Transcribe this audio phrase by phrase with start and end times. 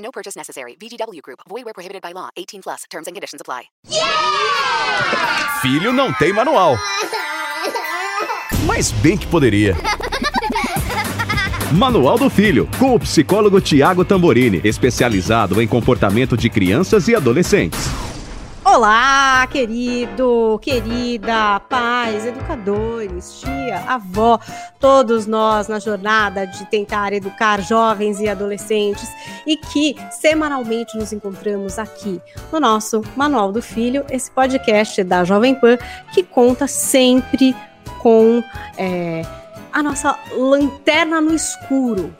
[0.00, 0.76] No purchase necessary.
[0.80, 1.40] VGW Group.
[1.48, 2.30] Void where prohibited by law.
[2.36, 2.84] 18 plus.
[2.90, 3.70] Terms and conditions apply.
[5.62, 6.76] Filho não tem manual.
[8.66, 9.76] Mas bem que poderia.
[11.72, 17.99] Manual do Filho, com o psicólogo Tiago Tamborini, especializado em comportamento de crianças e adolescentes.
[18.62, 24.38] Olá, querido, querida, pais, educadores, tia, avó,
[24.78, 29.08] todos nós na jornada de tentar educar jovens e adolescentes
[29.46, 32.20] e que semanalmente nos encontramos aqui
[32.52, 35.78] no nosso Manual do Filho, esse podcast da Jovem Pan
[36.12, 37.56] que conta sempre
[37.98, 38.44] com
[38.76, 39.22] é,
[39.72, 42.14] a nossa lanterna no escuro.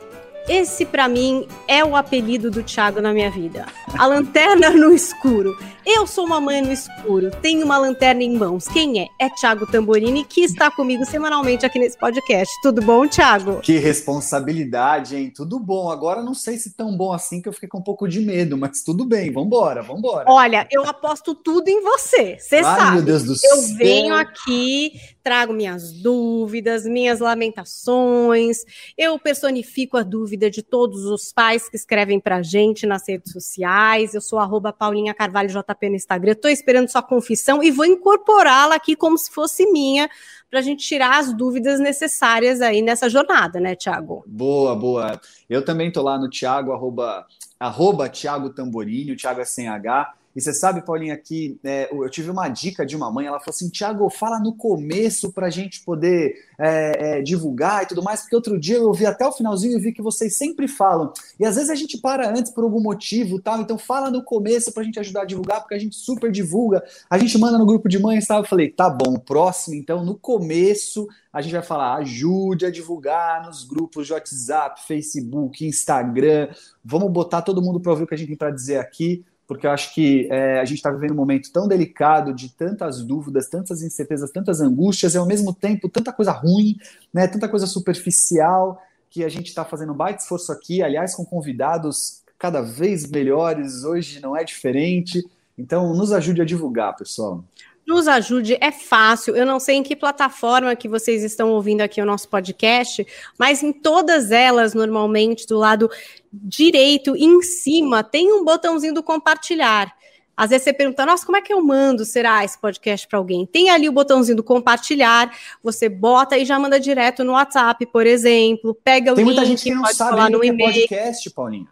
[0.49, 3.65] Esse, para mim, é o apelido do Thiago na minha vida.
[3.97, 5.55] A lanterna no escuro.
[5.83, 8.67] Eu sou uma mãe no escuro, tenho uma lanterna em mãos.
[8.67, 9.07] Quem é?
[9.19, 12.53] É Thiago Tamborini, que está comigo semanalmente aqui nesse podcast.
[12.61, 13.61] Tudo bom, Thiago?
[13.61, 15.31] Que responsabilidade, hein?
[15.35, 15.89] Tudo bom.
[15.89, 18.55] Agora não sei se tão bom assim que eu fiquei com um pouco de medo,
[18.57, 19.31] mas tudo bem.
[19.31, 20.25] Vambora, vambora.
[20.29, 22.37] Olha, eu aposto tudo em você.
[22.39, 22.95] Você Ai, sabe.
[22.97, 23.77] meu Deus do eu céu.
[23.77, 24.93] venho aqui,
[25.23, 28.59] trago minhas dúvidas, minhas lamentações.
[28.95, 34.13] Eu personifico a dúvida de todos os pais que escrevem pra gente nas redes sociais.
[34.13, 36.35] Eu sou arroba Paulinha Carvalho JP no Instagram.
[36.35, 40.09] Tô esperando sua confissão e vou incorporá-la aqui como se fosse minha,
[40.49, 44.23] pra gente tirar as dúvidas necessárias aí nessa jornada, né, Tiago?
[44.27, 45.19] Boa, boa.
[45.49, 47.25] Eu também tô lá no Thiago, arroba,
[47.59, 50.13] arroba Thiago Tamborini, o Thiago é sem H.
[50.35, 53.53] E você sabe, Paulinha, que é, eu tive uma dica de uma mãe, ela falou
[53.53, 58.21] assim, Thiago, fala no começo para a gente poder é, é, divulgar e tudo mais,
[58.21, 61.11] porque outro dia eu ouvi até o finalzinho e vi que vocês sempre falam.
[61.39, 64.71] E às vezes a gente para antes por algum motivo tal, então fala no começo
[64.71, 67.65] para a gente ajudar a divulgar, porque a gente super divulga, a gente manda no
[67.65, 68.37] grupo de mães, tá?
[68.37, 73.45] Eu falei, tá bom, próximo, então no começo a gente vai falar, ajude a divulgar
[73.45, 76.49] nos grupos de WhatsApp, Facebook, Instagram,
[76.83, 79.67] vamos botar todo mundo para ouvir o que a gente tem para dizer aqui, porque
[79.67, 83.49] eu acho que é, a gente está vivendo um momento tão delicado, de tantas dúvidas,
[83.49, 86.77] tantas incertezas, tantas angústias, e ao mesmo tempo tanta coisa ruim,
[87.13, 91.25] né, tanta coisa superficial, que a gente está fazendo um baita esforço aqui, aliás, com
[91.25, 95.21] convidados cada vez melhores, hoje não é diferente.
[95.57, 97.43] Então, nos ajude a divulgar, pessoal.
[97.85, 99.35] Nos ajude, é fácil.
[99.35, 103.05] Eu não sei em que plataforma que vocês estão ouvindo aqui o nosso podcast,
[103.37, 105.89] mas em todas elas, normalmente, do lado
[106.31, 109.93] direito, em cima, tem um botãozinho do compartilhar.
[110.35, 113.45] Às vezes você pergunta, nossa, como é que eu mando, será, esse podcast para alguém?
[113.45, 115.31] Tem ali o botãozinho do compartilhar,
[115.61, 118.73] você bota e já manda direto no WhatsApp, por exemplo.
[118.83, 120.49] Pega o Tem link, muita gente que não pode sabe falar o no que é
[120.49, 120.73] e-mail.
[120.73, 121.67] podcast, Paulinha.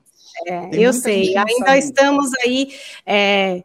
[0.46, 1.36] É, eu sei.
[1.36, 2.74] Ainda estamos aí
[3.06, 3.64] é,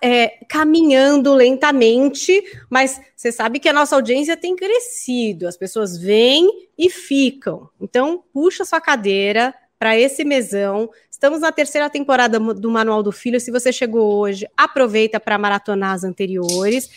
[0.00, 5.46] é, caminhando lentamente, mas você sabe que a nossa audiência tem crescido.
[5.46, 7.68] As pessoas vêm e ficam.
[7.80, 10.90] Então, puxa sua cadeira para esse mesão.
[11.10, 13.40] Estamos na terceira temporada do Manual do Filho.
[13.40, 16.90] Se você chegou hoje, aproveita para maratonar as anteriores.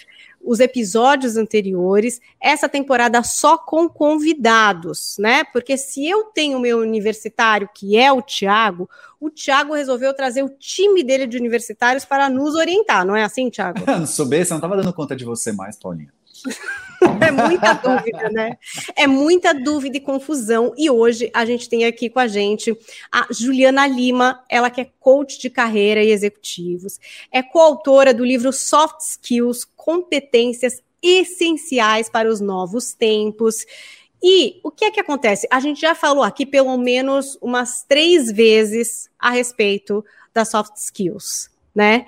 [0.43, 5.43] Os episódios anteriores, essa temporada só com convidados, né?
[5.43, 8.89] Porque se eu tenho meu universitário, que é o Tiago,
[9.19, 13.49] o Tiago resolveu trazer o time dele de universitários para nos orientar, não é assim,
[13.49, 13.79] Tiago?
[13.87, 16.11] Não sou besta, não estava dando conta de você mais, Paulinha.
[17.21, 18.57] É muita dúvida, né?
[18.95, 20.73] É muita dúvida e confusão.
[20.77, 22.75] E hoje a gente tem aqui com a gente
[23.11, 26.99] a Juliana Lima, ela que é coach de carreira e executivos,
[27.31, 33.65] é coautora do livro Soft Skills, competências essenciais para os novos tempos.
[34.21, 35.47] E o que é que acontece?
[35.51, 41.49] A gente já falou aqui pelo menos umas três vezes a respeito das soft skills,
[41.73, 42.07] né?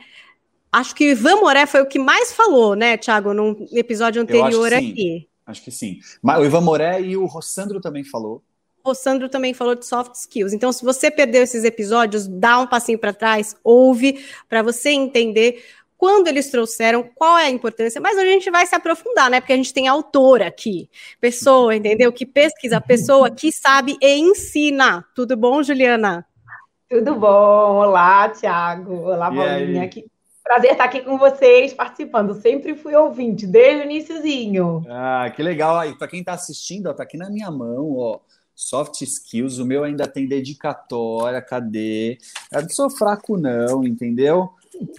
[0.72, 4.32] Acho que o Ivan Moré foi o que mais falou, né, Thiago, num episódio acho
[4.32, 4.92] anterior sim.
[4.92, 5.30] aqui.
[5.46, 5.98] Acho que sim.
[6.22, 8.44] Mas o Ivan Moré e o Rossandro também falou.
[8.84, 10.54] O Sandro também falou de soft skills.
[10.54, 15.64] Então, se você perdeu esses episódios, dá um passinho para trás, ouve, para você entender
[15.98, 18.00] quando eles trouxeram, qual é a importância.
[18.00, 19.42] Mas hoje a gente vai se aprofundar, né?
[19.42, 20.90] Porque a gente tem autor aqui,
[21.20, 22.12] pessoa, entendeu?
[22.14, 25.06] Que pesquisa, pessoa que sabe e ensina.
[25.14, 26.26] Tudo bom, Juliana?
[26.90, 27.28] Tudo bom?
[27.28, 28.94] Olá, Thiago.
[28.94, 29.30] Olá?
[29.92, 30.06] Que
[30.50, 32.34] prazer estar aqui com vocês, participando.
[32.34, 34.84] Sempre fui ouvinte, desde o iniciozinho.
[34.90, 35.78] Ah, que legal.
[35.78, 38.20] Aí, para quem está assistindo, ó, tá aqui na minha mão, ó.
[38.56, 42.18] soft skills, o meu ainda tem dedicatória, cadê?
[42.52, 44.50] Eu não sou fraco, não, entendeu?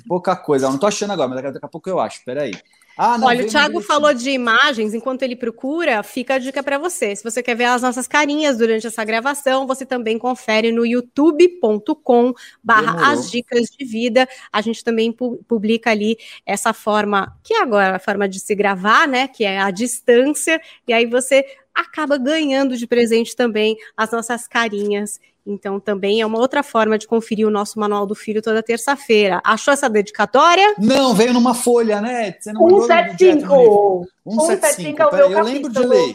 [0.06, 0.66] Pouca coisa.
[0.66, 2.24] Eu não tô achando agora, mas daqui a pouco eu acho.
[2.24, 2.52] Peraí.
[2.96, 6.78] Ah, não, Olha, o Thiago falou de imagens, enquanto ele procura, fica a dica para
[6.78, 7.16] você.
[7.16, 12.34] Se você quer ver as nossas carinhas durante essa gravação, você também confere no youtube.com
[12.62, 14.28] barra as dicas de vida.
[14.52, 18.54] A gente também pu publica ali essa forma, que é agora a forma de se
[18.54, 19.28] gravar, né?
[19.28, 21.44] Que é a distância, e aí você
[21.74, 27.06] acaba ganhando de presente também as nossas carinhas então, também é uma outra forma de
[27.06, 29.40] conferir o nosso Manual do Filho toda terça-feira.
[29.44, 30.74] Achou essa dedicatória?
[30.78, 32.34] Não, veio numa folha, né?
[32.38, 34.06] Você não 175.
[34.28, 36.14] 175 é o meu Eu lembro de ler.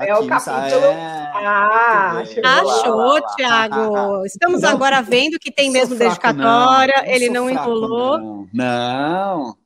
[0.00, 0.84] Aqui, é o capítulo.
[0.86, 1.30] É...
[1.34, 4.24] Ah, Achou, Tiago.
[4.24, 7.02] Estamos não, agora vendo que tem mesmo dedicatória.
[7.02, 8.18] Não, ele não enrolou.
[8.18, 8.48] Não.
[8.52, 9.59] não.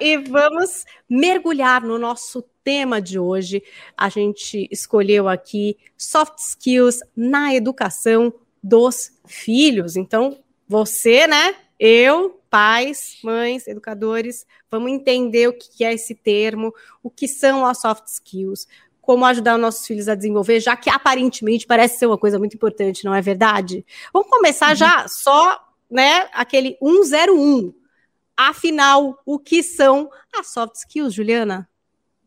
[0.00, 3.62] E vamos mergulhar no nosso tema de hoje.
[3.96, 8.32] A gente escolheu aqui soft skills na educação
[8.62, 9.96] dos filhos.
[9.96, 10.38] Então,
[10.68, 11.54] você, né?
[11.78, 17.80] Eu, pais, mães, educadores, vamos entender o que é esse termo, o que são as
[17.80, 18.66] soft skills,
[19.00, 22.54] como ajudar os nossos filhos a desenvolver, já que aparentemente parece ser uma coisa muito
[22.54, 23.84] importante, não é verdade?
[24.12, 24.76] Vamos começar uhum.
[24.76, 25.58] já só,
[25.90, 27.79] né, aquele 101.
[28.42, 31.68] Afinal, o que são as soft skills, Juliana?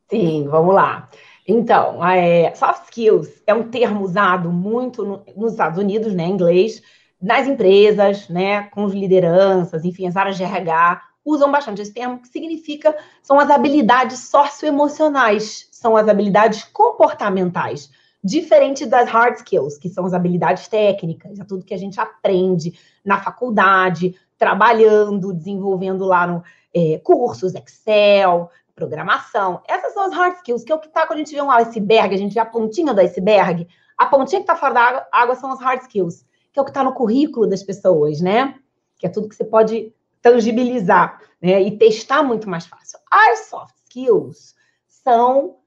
[0.07, 1.10] Sim, vamos lá.
[1.48, 6.33] Então, é, soft skills é um termo usado muito no, nos Estados Unidos, né, em
[6.33, 6.83] inglês,
[7.19, 12.19] nas empresas, né, com as lideranças, enfim, as áreas de RH usam bastante esse termo,
[12.19, 17.89] que significa são as habilidades socioemocionais, são as habilidades comportamentais,
[18.24, 22.77] diferente das hard skills, que são as habilidades técnicas, é tudo que a gente aprende
[23.04, 26.44] na faculdade, trabalhando, desenvolvendo lá no
[26.74, 29.62] é, cursos, Excel, programação.
[29.68, 31.51] Essas são as hard skills, que é o que está quando a gente vê um
[31.51, 33.68] iceberg, a gente vê a pontinha do iceberg.
[33.97, 36.65] A pontinha que está fora da água, água são as hard skills, que é o
[36.65, 38.56] que está no currículo das pessoas, né?
[38.97, 41.62] Que é tudo que você pode tangibilizar, né?
[41.62, 43.00] E testar muito mais fácil.
[43.12, 44.56] As soft skills
[44.88, 45.57] são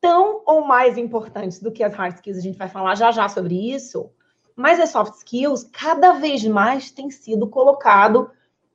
[0.00, 3.28] tão ou mais importantes do que as hard skills, a gente vai falar já já
[3.28, 4.10] sobre isso,
[4.56, 8.30] mas as soft skills cada vez mais tem sido colocado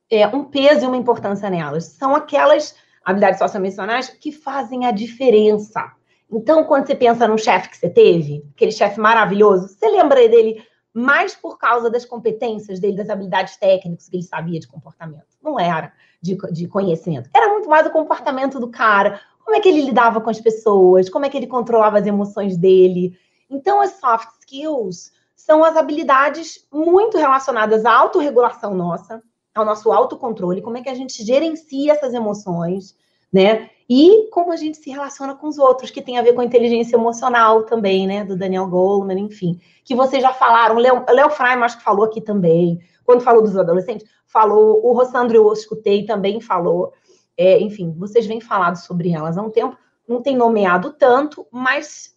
[0.09, 1.85] é, um peso e uma importância nelas.
[1.85, 5.91] São aquelas habilidades socioemocionais que fazem a diferença.
[6.31, 10.63] Então, quando você pensa num chefe que você teve, aquele chefe maravilhoso, você lembra dele
[10.93, 15.25] mais por causa das competências dele, das habilidades técnicas que ele sabia de comportamento.
[15.41, 17.29] Não era de, de conhecimento.
[17.33, 21.09] Era muito mais o comportamento do cara, como é que ele lidava com as pessoas,
[21.09, 23.17] como é que ele controlava as emoções dele.
[23.49, 29.23] Então, as soft skills são as habilidades muito relacionadas à autorregulação nossa,
[29.55, 32.93] ao nosso autocontrole, como é que a gente gerencia essas emoções,
[33.31, 33.69] né?
[33.89, 36.45] E como a gente se relaciona com os outros, que tem a ver com a
[36.45, 38.25] inteligência emocional também, né?
[38.25, 39.57] Do Daniel Goleman, enfim.
[39.85, 43.41] Que vocês já falaram, o Léo, Léo Freim acho que falou aqui também, quando falou
[43.41, 46.91] dos adolescentes, falou, o Rossandro eu escutei também falou.
[47.37, 52.13] É, enfim, vocês vêm falado sobre elas há um tempo, não tem nomeado tanto, mas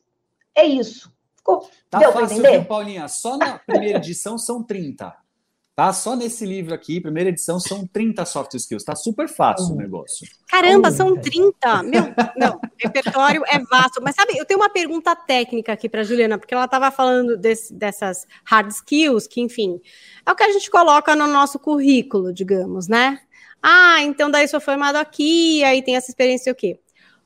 [0.56, 1.11] é isso.
[1.42, 2.58] Ficou, tá deu fácil, entender?
[2.58, 3.08] Viu, Paulinha?
[3.08, 5.12] Só na primeira edição são 30.
[5.74, 5.90] Tá?
[5.92, 8.84] Só nesse livro aqui, primeira edição, são 30 soft skills.
[8.84, 10.28] Tá super fácil o negócio.
[10.46, 11.82] Caramba, são 30.
[11.82, 12.02] Meu,
[12.36, 14.00] não, repertório é vasto.
[14.02, 17.74] Mas sabe, eu tenho uma pergunta técnica aqui para Juliana, porque ela estava falando desse,
[17.74, 19.80] dessas hard skills, que, enfim,
[20.24, 23.20] é o que a gente coloca no nosso currículo, digamos, né?
[23.62, 26.78] Ah, então daí sou formado aqui, aí tem essa experiência o quê?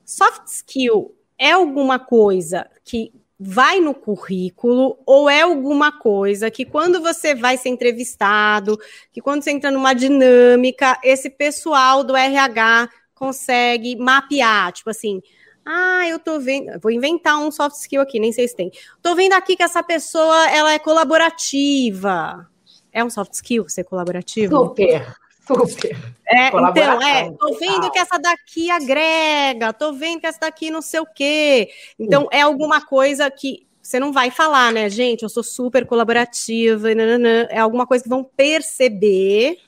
[0.04, 7.00] Soft skill é alguma coisa que vai no currículo ou é alguma coisa que quando
[7.02, 8.78] você vai ser entrevistado,
[9.12, 15.20] que quando você entra numa dinâmica, esse pessoal do RH consegue mapear, tipo assim,
[15.64, 18.70] ah, eu tô vendo, vou inventar um soft skill aqui, nem sei se tem.
[19.02, 22.48] Tô vendo aqui que essa pessoa, ela é colaborativa.
[22.92, 24.56] É um soft skill ser colaborativo?
[24.56, 25.16] Super.
[25.46, 25.96] Super.
[26.28, 30.82] É, então, é, tô vendo que essa daqui agrega, tô vendo que essa daqui não
[30.82, 31.70] sei o quê.
[31.98, 35.22] Então, é alguma coisa que você não vai falar, né, gente?
[35.22, 37.46] Eu sou super colaborativa, nananã.
[37.48, 39.58] é alguma coisa que vão perceber.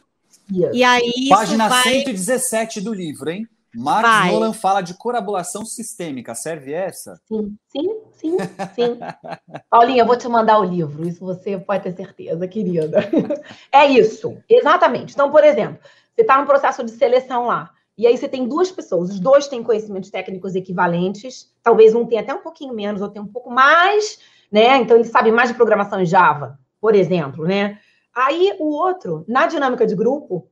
[0.53, 0.71] Yes.
[0.73, 1.29] E aí.
[1.29, 1.83] Página vai...
[1.85, 3.47] 117 do livro, hein?
[3.79, 4.33] Marcos Vai.
[4.33, 6.35] Nolan fala de colaboração sistêmica.
[6.35, 7.21] Serve essa?
[7.29, 8.37] Sim, sim, sim,
[8.75, 8.99] sim.
[9.71, 11.07] Paulinha, eu vou te mandar o livro.
[11.07, 12.99] Isso você pode ter certeza, querida.
[13.71, 15.13] É isso, exatamente.
[15.13, 15.79] Então, por exemplo,
[16.15, 17.71] você está no processo de seleção lá.
[17.97, 22.21] E aí você tem duas pessoas, os dois têm conhecimentos técnicos equivalentes, talvez um tenha
[22.21, 24.21] até um pouquinho menos, outro tenha um pouco mais,
[24.51, 24.77] né?
[24.77, 27.79] Então ele sabe mais de programação em Java, por exemplo, né?
[28.15, 30.49] Aí o outro, na dinâmica de grupo,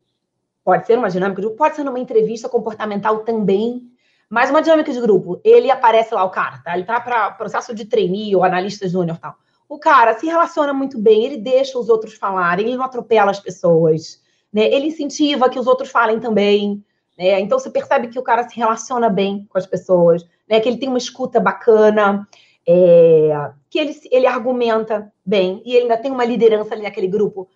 [0.67, 3.89] Pode ser uma dinâmica de grupo, pode ser numa entrevista comportamental também.
[4.29, 6.75] Mas uma dinâmica de grupo, ele aparece lá, o cara, tá?
[6.75, 9.37] Ele tá para processo de trainee ou analista júnior tal.
[9.69, 13.39] o cara se relaciona muito bem, ele deixa os outros falarem, ele não atropela as
[13.39, 14.21] pessoas,
[14.53, 14.65] né?
[14.65, 16.85] Ele incentiva que os outros falem também,
[17.17, 17.39] né?
[17.39, 20.59] Então você percebe que o cara se relaciona bem com as pessoas, né?
[20.59, 22.27] Que ele tem uma escuta bacana,
[22.67, 23.53] é...
[23.71, 27.49] que ele, ele argumenta bem e ele ainda tem uma liderança ali naquele grupo.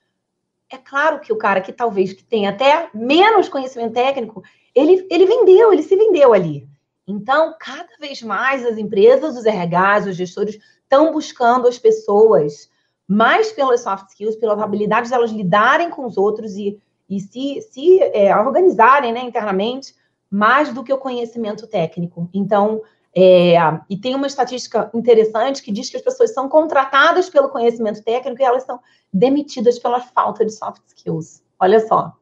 [0.70, 4.42] É claro que o cara que talvez que tenha até menos conhecimento técnico,
[4.74, 6.68] ele, ele vendeu, ele se vendeu ali.
[7.06, 12.70] Então, cada vez mais as empresas, os RHs, os gestores estão buscando as pessoas
[13.06, 18.00] mais pelas soft skills, pelas habilidades delas lidarem com os outros e, e se, se
[18.00, 19.92] é, organizarem né, internamente,
[20.30, 22.30] mais do que o conhecimento técnico.
[22.32, 22.80] Então,
[23.16, 23.56] é,
[23.88, 28.40] e tem uma estatística interessante que diz que as pessoas são contratadas pelo conhecimento técnico
[28.40, 28.80] e elas são
[29.12, 31.42] demitidas pela falta de soft skills.
[31.58, 32.12] Olha só.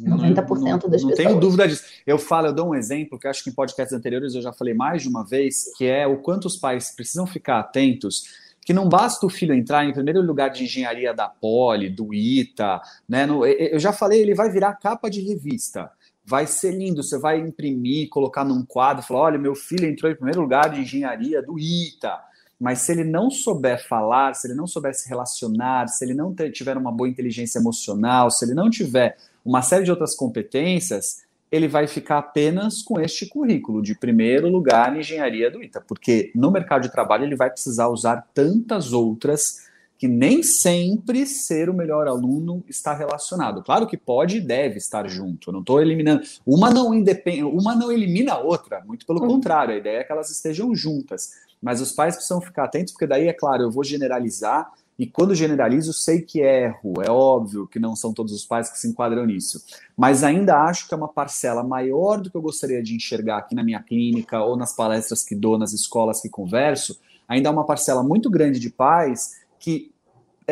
[0.00, 1.04] 90% não, não, das não pessoas.
[1.04, 1.84] Não tenho dúvida disso.
[2.06, 4.72] Eu falo, eu dou um exemplo que acho que em podcasts anteriores eu já falei
[4.72, 8.22] mais de uma vez, que é o quanto os pais precisam ficar atentos
[8.64, 12.80] que não basta o filho entrar em primeiro lugar de engenharia da Poli, do ITA,
[13.08, 13.26] né?
[13.72, 15.90] Eu já falei, ele vai virar capa de revista.
[16.24, 20.14] Vai ser lindo, você vai imprimir, colocar num quadro, falar: olha, meu filho entrou em
[20.14, 22.18] primeiro lugar de engenharia do ITA.
[22.60, 26.32] Mas se ele não souber falar, se ele não souber se relacionar, se ele não
[26.52, 31.66] tiver uma boa inteligência emocional, se ele não tiver uma série de outras competências, ele
[31.66, 36.50] vai ficar apenas com este currículo de primeiro lugar em engenharia do ITA, porque no
[36.52, 39.66] mercado de trabalho ele vai precisar usar tantas outras
[40.02, 43.62] que nem sempre ser o melhor aluno está relacionado.
[43.62, 45.48] Claro que pode e deve estar junto.
[45.48, 46.24] Eu não estou eliminando.
[46.44, 49.28] Uma não independe, uma não elimina a outra, muito pelo uhum.
[49.28, 51.30] contrário, a ideia é que elas estejam juntas.
[51.62, 55.36] Mas os pais precisam ficar atentos, porque daí, é claro, eu vou generalizar e quando
[55.36, 59.24] generalizo, sei que erro, é óbvio que não são todos os pais que se enquadram
[59.24, 59.64] nisso.
[59.96, 63.54] Mas ainda acho que é uma parcela maior do que eu gostaria de enxergar aqui
[63.54, 66.98] na minha clínica ou nas palestras que dou, nas escolas que converso.
[67.28, 69.91] Ainda há uma parcela muito grande de pais que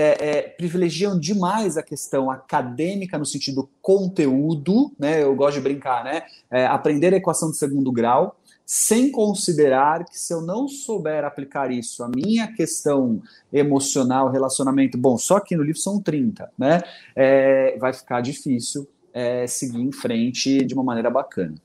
[0.00, 5.22] é, é, privilegiam demais a questão acadêmica no sentido conteúdo, né?
[5.22, 6.22] Eu gosto de brincar, né?
[6.50, 11.70] É, aprender a equação de segundo grau, sem considerar que se eu não souber aplicar
[11.70, 13.20] isso, a minha questão
[13.52, 16.80] emocional, relacionamento, bom, só que no livro são 30, né?
[17.14, 21.56] É, vai ficar difícil é, seguir em frente de uma maneira bacana.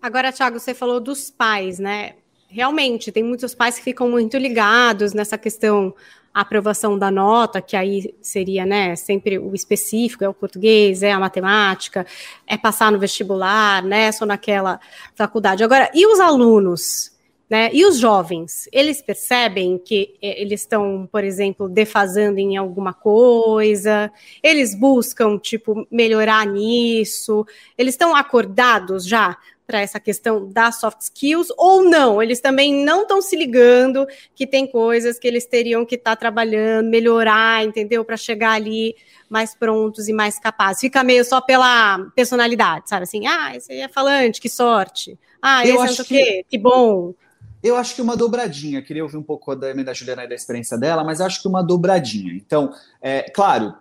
[0.00, 2.14] Agora, Thiago, você falou dos pais, né?
[2.48, 5.92] Realmente, tem muitos pais que ficam muito ligados nessa questão
[6.36, 11.10] a aprovação da nota, que aí seria, né, sempre o específico, é o português, é
[11.10, 12.04] a matemática,
[12.46, 14.78] é passar no vestibular, né, só naquela
[15.14, 15.64] faculdade.
[15.64, 17.10] Agora, e os alunos?
[17.48, 17.70] Né?
[17.72, 24.12] E os jovens, eles percebem que eh, eles estão, por exemplo, defasando em alguma coisa,
[24.42, 27.46] eles buscam, tipo, melhorar nisso,
[27.78, 32.22] eles estão acordados já para essa questão das soft skills ou não?
[32.22, 36.16] Eles também não estão se ligando que tem coisas que eles teriam que estar tá
[36.16, 38.04] trabalhando, melhorar, entendeu?
[38.04, 38.94] Para chegar ali
[39.28, 40.80] mais prontos e mais capazes.
[40.80, 43.02] Fica meio só pela personalidade, sabe?
[43.02, 45.18] Assim, ah, esse aí é falante, que sorte.
[45.42, 46.44] Ah, esse é o quê?
[46.48, 47.14] Que bom.
[47.62, 50.78] Eu acho que uma dobradinha, queria ouvir um pouco da, da Juliana e da experiência
[50.78, 52.32] dela, mas acho que uma dobradinha.
[52.32, 53.74] Então, é, claro,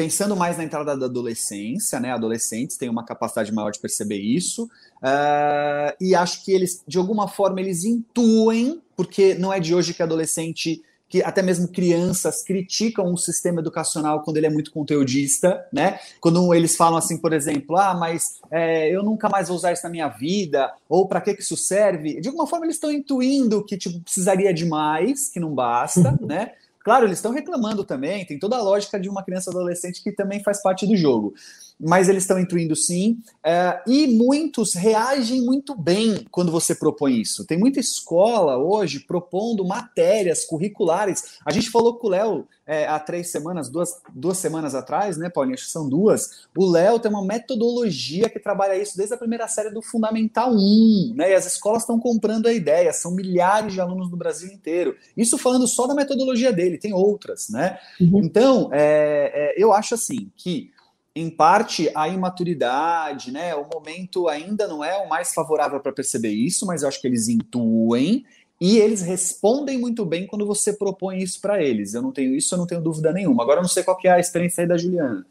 [0.00, 2.10] pensando mais na entrada da adolescência, né?
[2.10, 4.64] Adolescentes têm uma capacidade maior de perceber isso.
[4.64, 9.92] Uh, e acho que eles, de alguma forma, eles intuem, porque não é de hoje
[9.92, 15.66] que adolescente, que até mesmo crianças criticam o sistema educacional quando ele é muito conteudista,
[15.70, 16.00] né?
[16.18, 19.82] Quando eles falam assim, por exemplo, ah, mas é, eu nunca mais vou usar isso
[19.84, 22.22] na minha vida, ou para que, que isso serve?
[22.22, 26.52] De alguma forma, eles estão intuindo que tipo, precisaria de mais, que não basta, né?
[26.82, 30.42] Claro, eles estão reclamando também, tem toda a lógica de uma criança adolescente que também
[30.42, 31.34] faz parte do jogo.
[31.80, 37.46] Mas eles estão intuindo sim, é, e muitos reagem muito bem quando você propõe isso.
[37.46, 41.38] Tem muita escola hoje propondo matérias curriculares.
[41.44, 45.28] A gente falou com o Léo é, há três semanas, duas, duas semanas atrás, né,
[45.28, 45.54] Paulinha?
[45.54, 46.46] Acho que são duas.
[46.56, 51.14] O Léo tem uma metodologia que trabalha isso desde a primeira série do Fundamental 1,
[51.16, 51.32] né?
[51.32, 54.94] E as escolas estão comprando a ideia, são milhares de alunos no Brasil inteiro.
[55.16, 57.76] Isso falando só da metodologia dele, tem outras, né?
[58.00, 58.20] Uhum.
[58.22, 60.70] Então, é, é, eu acho assim que
[61.14, 63.54] em parte a imaturidade, né?
[63.54, 67.06] O momento ainda não é o mais favorável para perceber isso, mas eu acho que
[67.06, 68.24] eles intuem
[68.60, 71.94] e eles respondem muito bem quando você propõe isso para eles.
[71.94, 73.42] Eu não tenho isso, eu não tenho dúvida nenhuma.
[73.42, 75.26] Agora eu não sei qual que é a experiência aí da Juliana.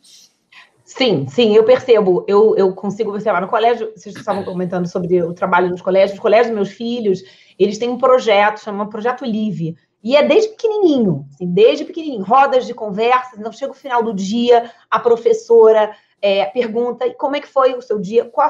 [0.83, 2.25] Sim, sim, eu percebo.
[2.27, 3.91] Eu, eu consigo observar no colégio.
[3.95, 6.13] Vocês estavam comentando sobre o trabalho nos colégios.
[6.13, 7.23] Os colégios dos meus filhos,
[7.59, 9.77] eles têm um projeto, chama Projeto Live.
[10.03, 13.37] E é desde pequenininho, assim, desde pequenininho, rodas de conversas.
[13.37, 17.81] Então, chega o final do dia, a professora é, pergunta como é que foi o
[17.81, 18.49] seu dia, qual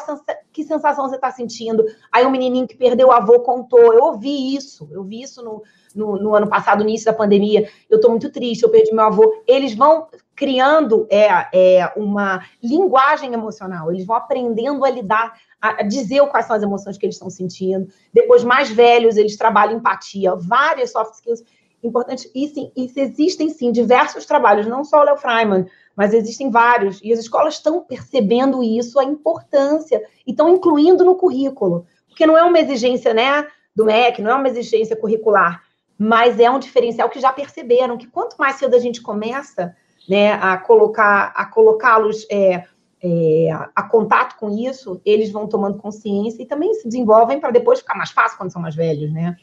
[0.51, 1.86] que sensação você está sentindo.
[2.12, 5.63] Aí um menininho que perdeu o avô contou, eu ouvi isso, eu vi isso no,
[5.96, 9.06] no, no ano passado, no início da pandemia, eu estou muito triste, eu perdi meu
[9.06, 9.44] avô.
[9.48, 16.25] Eles vão criando é, é, uma linguagem emocional, eles vão aprendendo a lidar, a, dizer
[16.28, 17.88] quais são as emoções que eles estão sentindo.
[18.13, 21.44] Depois, mais velhos, eles trabalham empatia, várias soft skills
[21.84, 22.30] importantes.
[22.34, 27.00] E, sim, e existem, sim, diversos trabalhos, não só o Léo Freiman, mas existem vários.
[27.04, 31.86] E as escolas estão percebendo isso, a importância, e estão incluindo no currículo.
[32.08, 35.63] Porque não é uma exigência né, do MEC, não é uma exigência curricular,
[35.98, 39.75] mas é um diferencial que já perceberam que quanto mais cedo a gente começa
[40.08, 42.66] né, a colocar a colocá-los é,
[43.01, 47.79] é, a contato com isso, eles vão tomando consciência e também se desenvolvem para depois
[47.79, 49.38] ficar mais fácil quando são mais velhos, né?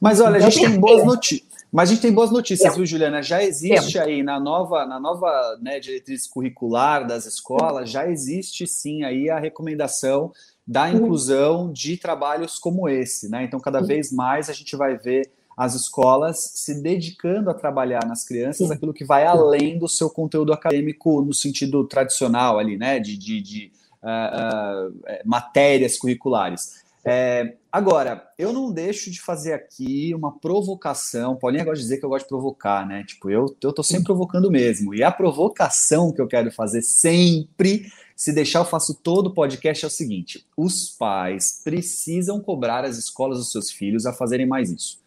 [0.00, 1.50] Mas olha, então, a gente tem boas notícias.
[1.72, 2.76] Mas a gente tem boas notícias, é.
[2.76, 3.22] viu, Juliana?
[3.22, 4.02] Já existe é.
[4.02, 9.38] aí na nova, na nova né, diretriz curricular das escolas, já existe sim aí a
[9.38, 10.32] recomendação
[10.66, 13.44] da inclusão de trabalhos como esse, né?
[13.44, 18.24] Então, cada vez mais a gente vai ver as escolas se dedicando a trabalhar nas
[18.24, 18.72] crianças Sim.
[18.72, 22.98] aquilo que vai além do seu conteúdo acadêmico no sentido tradicional ali, né?
[22.98, 26.80] De, de, de uh, uh, matérias curriculares.
[27.04, 31.36] É, agora, eu não deixo de fazer aqui uma provocação.
[31.36, 33.04] Paulinha gosta de dizer que eu gosto de provocar, né?
[33.04, 34.94] Tipo, eu, eu tô sempre provocando mesmo.
[34.94, 39.84] E a provocação que eu quero fazer sempre, se deixar, eu faço todo o podcast,
[39.84, 44.70] é o seguinte: os pais precisam cobrar as escolas dos seus filhos a fazerem mais
[44.70, 44.99] isso.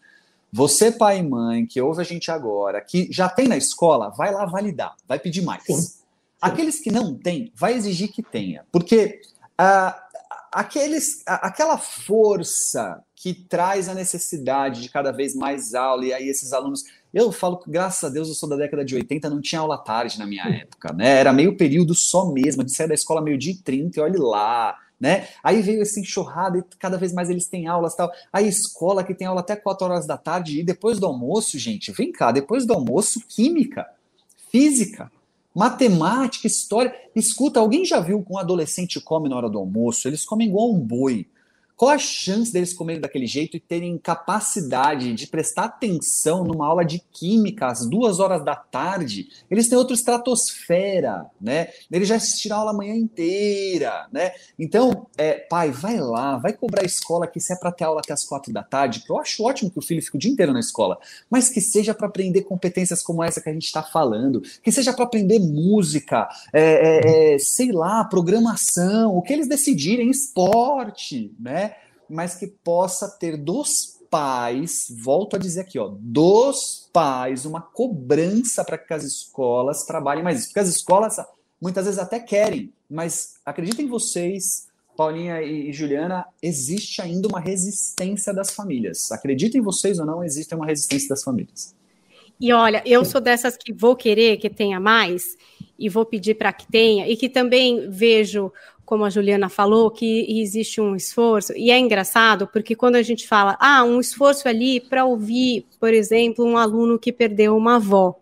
[0.56, 4.32] Você, pai e mãe, que ouve a gente agora, que já tem na escola, vai
[4.32, 5.64] lá validar, vai pedir mais.
[5.64, 5.74] Sim.
[5.74, 5.98] Sim.
[6.40, 8.64] Aqueles que não têm, vai exigir que tenha.
[8.70, 9.20] Porque
[9.60, 9.92] uh,
[10.52, 16.52] aqueles, aquela força que traz a necessidade de cada vez mais aula, e aí esses
[16.52, 16.84] alunos.
[17.12, 19.78] Eu falo que, graças a Deus, eu sou da década de 80, não tinha aula
[19.78, 21.18] tarde na minha época, né?
[21.18, 24.76] Era meio período só mesmo, de sair da escola meio-dia e 30, e olhe lá,
[25.00, 25.28] né?
[25.42, 28.10] Aí veio essa enxurrada e cada vez mais eles têm aulas tal.
[28.32, 31.92] A escola que tem aula até 4 horas da tarde, e depois do almoço, gente,
[31.92, 33.86] vem cá, depois do almoço, química,
[34.50, 35.10] física,
[35.54, 36.94] matemática, história.
[37.14, 40.08] Escuta, alguém já viu que um adolescente come na hora do almoço?
[40.08, 41.26] Eles comem igual um boi.
[41.76, 46.84] Qual a chance deles comerem daquele jeito e terem capacidade de prestar atenção numa aula
[46.84, 49.28] de química às duas horas da tarde?
[49.50, 51.68] Eles têm outra estratosfera, né?
[51.90, 54.32] Eles já assistiram a aula a manhã inteira, né?
[54.56, 58.00] Então, é, pai, vai lá, vai cobrar a escola que se é para ter aula
[58.00, 60.30] até as quatro da tarde, que eu acho ótimo que o filho fique o dia
[60.30, 60.96] inteiro na escola,
[61.28, 64.92] mas que seja para aprender competências como essa que a gente está falando, que seja
[64.92, 71.73] para aprender música, é, é, é, sei lá, programação, o que eles decidirem, esporte, né?
[72.08, 78.64] Mas que possa ter dos pais, volto a dizer aqui, ó, dos pais, uma cobrança
[78.64, 80.48] para que as escolas trabalhem mais isso.
[80.48, 81.16] Porque as escolas
[81.60, 88.52] muitas vezes até querem, mas acreditem vocês, Paulinha e Juliana, existe ainda uma resistência das
[88.54, 89.10] famílias.
[89.10, 91.74] Acreditem vocês ou não, existe uma resistência das famílias.
[92.40, 95.36] E olha, eu sou dessas que vou querer que tenha mais
[95.78, 98.52] e vou pedir para que tenha, e que também vejo
[98.84, 103.26] como a Juliana falou, que existe um esforço, e é engraçado porque quando a gente
[103.26, 108.18] fala, ah, um esforço ali para ouvir, por exemplo, um aluno que perdeu uma avó,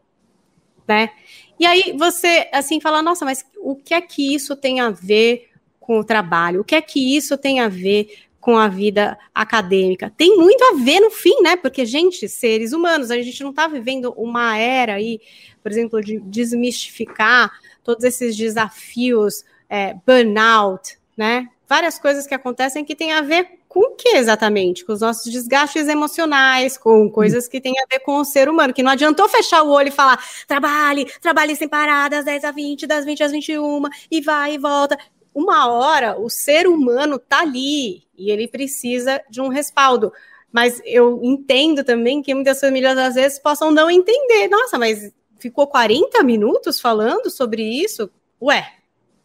[0.87, 1.11] né?
[1.59, 5.48] E aí você, assim, fala, nossa, mas o que é que isso tem a ver
[5.79, 6.61] com o trabalho?
[6.61, 8.09] O que é que isso tem a ver
[8.40, 10.12] com a vida acadêmica?
[10.16, 11.57] Tem muito a ver no fim, né?
[11.57, 15.20] Porque, gente, seres humanos, a gente não está vivendo uma era aí,
[15.62, 17.53] por exemplo, de desmistificar
[17.85, 21.48] todos esses desafios é, burnout, né?
[21.66, 24.85] Várias coisas que acontecem que têm a ver com o que exatamente?
[24.85, 28.74] Com os nossos desgastes emocionais, com coisas que têm a ver com o ser humano,
[28.74, 32.54] que não adiantou fechar o olho e falar trabalhe, trabalhe sem parar, das 10 às
[32.54, 34.98] 20, das 20 às 21, e vai e volta.
[35.35, 40.12] Uma hora o ser humano tá ali e ele precisa de um respaldo.
[40.52, 44.48] Mas eu entendo também que muitas famílias às vezes possam não entender.
[44.48, 48.11] Nossa, mas ficou 40 minutos falando sobre isso?
[48.38, 48.82] Ué,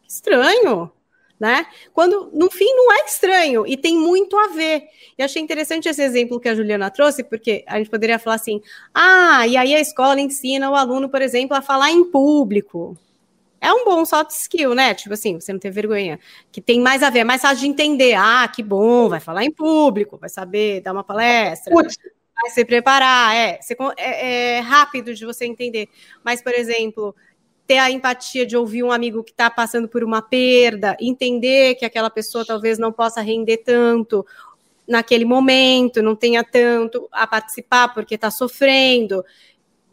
[0.08, 0.90] estranho,
[1.38, 1.66] né?
[1.92, 4.88] Quando no fim não é estranho e tem muito a ver.
[5.16, 8.60] E achei interessante esse exemplo que a Juliana trouxe, porque a gente poderia falar assim:
[8.94, 12.96] ah, e aí a escola ensina o aluno, por exemplo, a falar em público.
[13.60, 14.94] É um bom soft skill, né?
[14.94, 16.18] Tipo assim, você não tem vergonha.
[16.50, 18.14] Que tem mais a ver, é mais fácil de entender.
[18.14, 21.72] Ah, que bom, vai falar em público, vai saber dar uma palestra.
[21.72, 21.96] Putz.
[22.40, 23.58] Vai se preparar, é,
[23.96, 25.88] é, é rápido de você entender.
[26.22, 27.12] Mas, por exemplo,
[27.68, 31.84] ter a empatia de ouvir um amigo que está passando por uma perda, entender que
[31.84, 34.26] aquela pessoa talvez não possa render tanto
[34.88, 39.22] naquele momento, não tenha tanto a participar porque está sofrendo.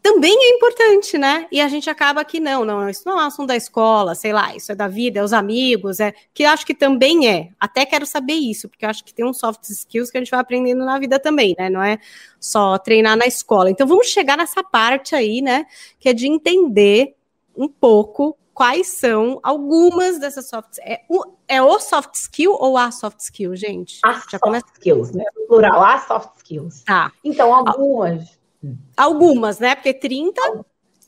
[0.02, 1.46] também é importante, né?
[1.52, 4.56] E a gente acaba que não, não, isso não é assunto da escola, sei lá,
[4.56, 7.50] isso é da vida, é os amigos, é que eu acho que também é.
[7.60, 10.30] Até quero saber isso, porque eu acho que tem uns soft skills que a gente
[10.30, 11.68] vai aprendendo na vida também, né?
[11.68, 11.98] Não é
[12.40, 13.70] só treinar na escola.
[13.70, 15.66] Então vamos chegar nessa parte aí, né?
[15.98, 17.15] Que é de entender
[17.56, 22.90] um pouco quais são algumas dessas soft é o, é o soft skill ou a
[22.90, 24.00] soft skill, gente?
[24.04, 24.66] As Já soft começa...
[24.74, 25.24] skills, né?
[25.36, 26.82] No plural, as soft skills.
[26.84, 27.12] Tá.
[27.22, 28.36] Então, algumas
[28.96, 29.74] Algumas, né?
[29.74, 30.40] Porque 30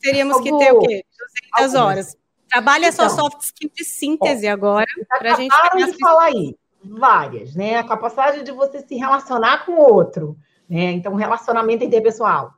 [0.01, 1.03] teríamos que ter o quê?
[1.57, 2.17] 200 horas.
[2.47, 4.87] Trabalha então, só soft skill de síntese ó, agora.
[5.07, 6.55] Para a gente de falar aí.
[6.83, 7.75] Várias, né?
[7.75, 10.37] A capacidade de você se relacionar com o outro.
[10.69, 10.91] Né?
[10.91, 12.53] Então, relacionamento interpessoal.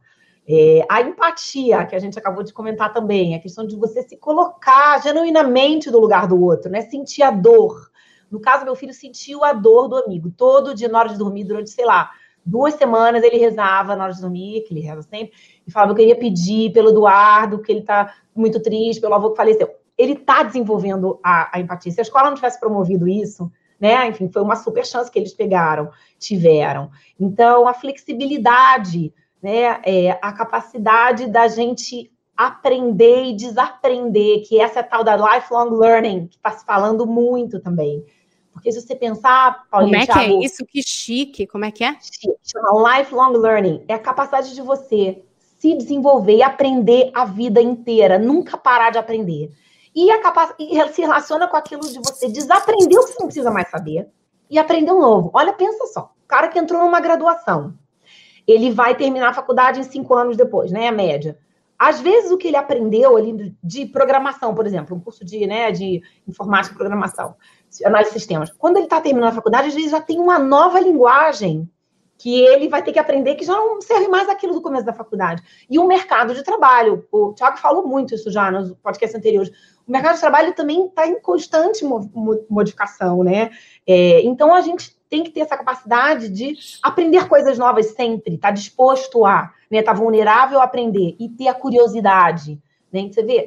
[0.54, 4.18] É, a empatia, que a gente acabou de comentar também, a questão de você se
[4.18, 6.82] colocar genuinamente no lugar do outro, né?
[6.82, 7.90] Sentir a dor.
[8.30, 10.30] No caso, meu filho sentiu a dor do amigo.
[10.30, 12.12] Todo dia, na hora de dormir, durante, sei lá,
[12.46, 15.32] duas semanas ele rezava na hora de dormir, que ele reza sempre,
[15.66, 19.38] e falava: Eu queria pedir pelo Eduardo, que ele tá muito triste, pelo avô que
[19.38, 19.70] faleceu.
[19.98, 21.94] Ele tá desenvolvendo a, a empatia.
[21.94, 24.06] Se a escola não tivesse promovido isso, né?
[24.10, 26.92] Enfim, foi uma super chance que eles pegaram, tiveram.
[27.18, 29.82] Então, a flexibilidade, né?
[29.86, 35.70] É, a capacidade da gente aprender e desaprender, que essa é a tal da lifelong
[35.78, 38.04] learning, que está se falando muito também.
[38.52, 40.66] Porque se você pensar, Paulinho, Como é Thiago, que é isso?
[40.66, 41.48] Que chique.
[41.48, 41.96] Como é que é?
[42.44, 43.84] Chama lifelong learning.
[43.88, 45.24] É a capacidade de você
[45.58, 49.52] se desenvolver e aprender a vida inteira, nunca parar de aprender.
[49.94, 50.56] E, a capac...
[50.58, 54.10] e se relaciona com aquilo de você desaprender o que você não precisa mais saber
[54.50, 55.30] e aprender um novo.
[55.34, 56.14] Olha, pensa só.
[56.24, 57.74] O cara que entrou numa graduação,
[58.48, 60.88] ele vai terminar a faculdade em cinco anos depois, né?
[60.88, 61.38] A média.
[61.78, 65.72] Às vezes, o que ele aprendeu ali de programação, por exemplo, um curso de, né,
[65.72, 67.36] de informática e programação,
[67.84, 68.52] análise de sistemas.
[68.52, 71.68] Quando ele está terminando a faculdade, às vezes já tem uma nova linguagem
[72.20, 74.94] que ele vai ter que aprender que já não serve mais aquilo do começo da
[74.94, 75.42] faculdade.
[75.68, 79.50] E o mercado de trabalho, o Thiago falou muito isso já nos podcasts anteriores,
[79.88, 81.84] o mercado de trabalho também está em constante
[82.48, 83.50] modificação, né?
[83.88, 88.48] É, então, a gente tem que ter essa capacidade de aprender coisas novas sempre, estar
[88.48, 92.58] tá disposto a, né, estar tá vulnerável a aprender e ter a curiosidade,
[92.92, 93.10] né?
[93.12, 93.46] Você vê,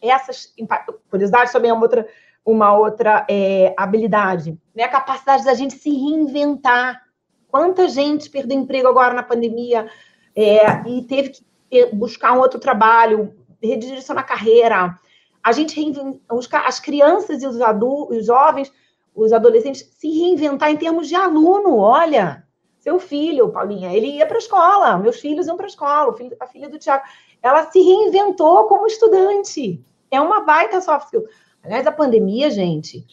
[0.00, 0.54] essas
[1.10, 2.06] curiosidade também é uma outra
[2.44, 4.84] uma outra é, habilidade, né?
[4.84, 7.02] A capacidade da gente se reinventar.
[7.48, 9.88] Quanta gente perdeu emprego agora na pandemia
[10.34, 14.94] é, e teve que buscar um outro trabalho, redirecionar a carreira.
[15.42, 16.20] A gente reinventa,
[16.64, 18.70] as crianças e os adultos, os jovens,
[19.16, 21.78] os adolescentes se reinventar em termos de aluno.
[21.78, 22.44] Olha,
[22.78, 26.46] seu filho, Paulinha, ele ia para a escola, meus filhos iam para a escola, a
[26.46, 27.02] filha do Tiago,
[27.42, 29.82] ela se reinventou como estudante.
[30.10, 31.24] É uma baita soft skill.
[31.64, 33.04] Aliás, a pandemia, gente,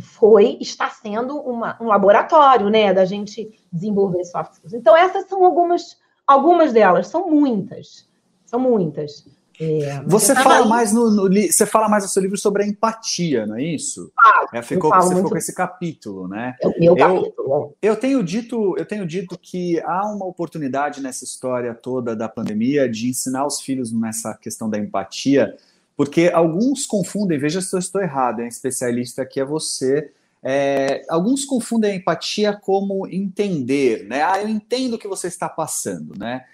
[0.00, 4.72] foi, está sendo uma, um laboratório, né, da gente desenvolver soft skills.
[4.72, 8.08] Então, essas são algumas, algumas delas, são muitas,
[8.44, 9.24] são muitas.
[9.64, 13.46] É, você fala mais no, no, você fala mais no seu livro sobre a empatia,
[13.46, 14.10] não é isso?
[14.18, 15.16] Ah, é, ficou, você muito...
[15.16, 16.56] ficou com esse capítulo, né?
[16.60, 17.76] É o meu eu, capítulo.
[17.80, 22.88] Eu tenho dito, eu tenho dito que há uma oportunidade nessa história toda da pandemia
[22.88, 25.56] de ensinar os filhos nessa questão da empatia
[25.96, 30.10] porque alguns confundem, veja se eu estou errado, especialista aqui é você.
[30.42, 34.22] É, alguns confundem a empatia como entender, né?
[34.22, 36.44] Ah, eu entendo o que você está passando, né?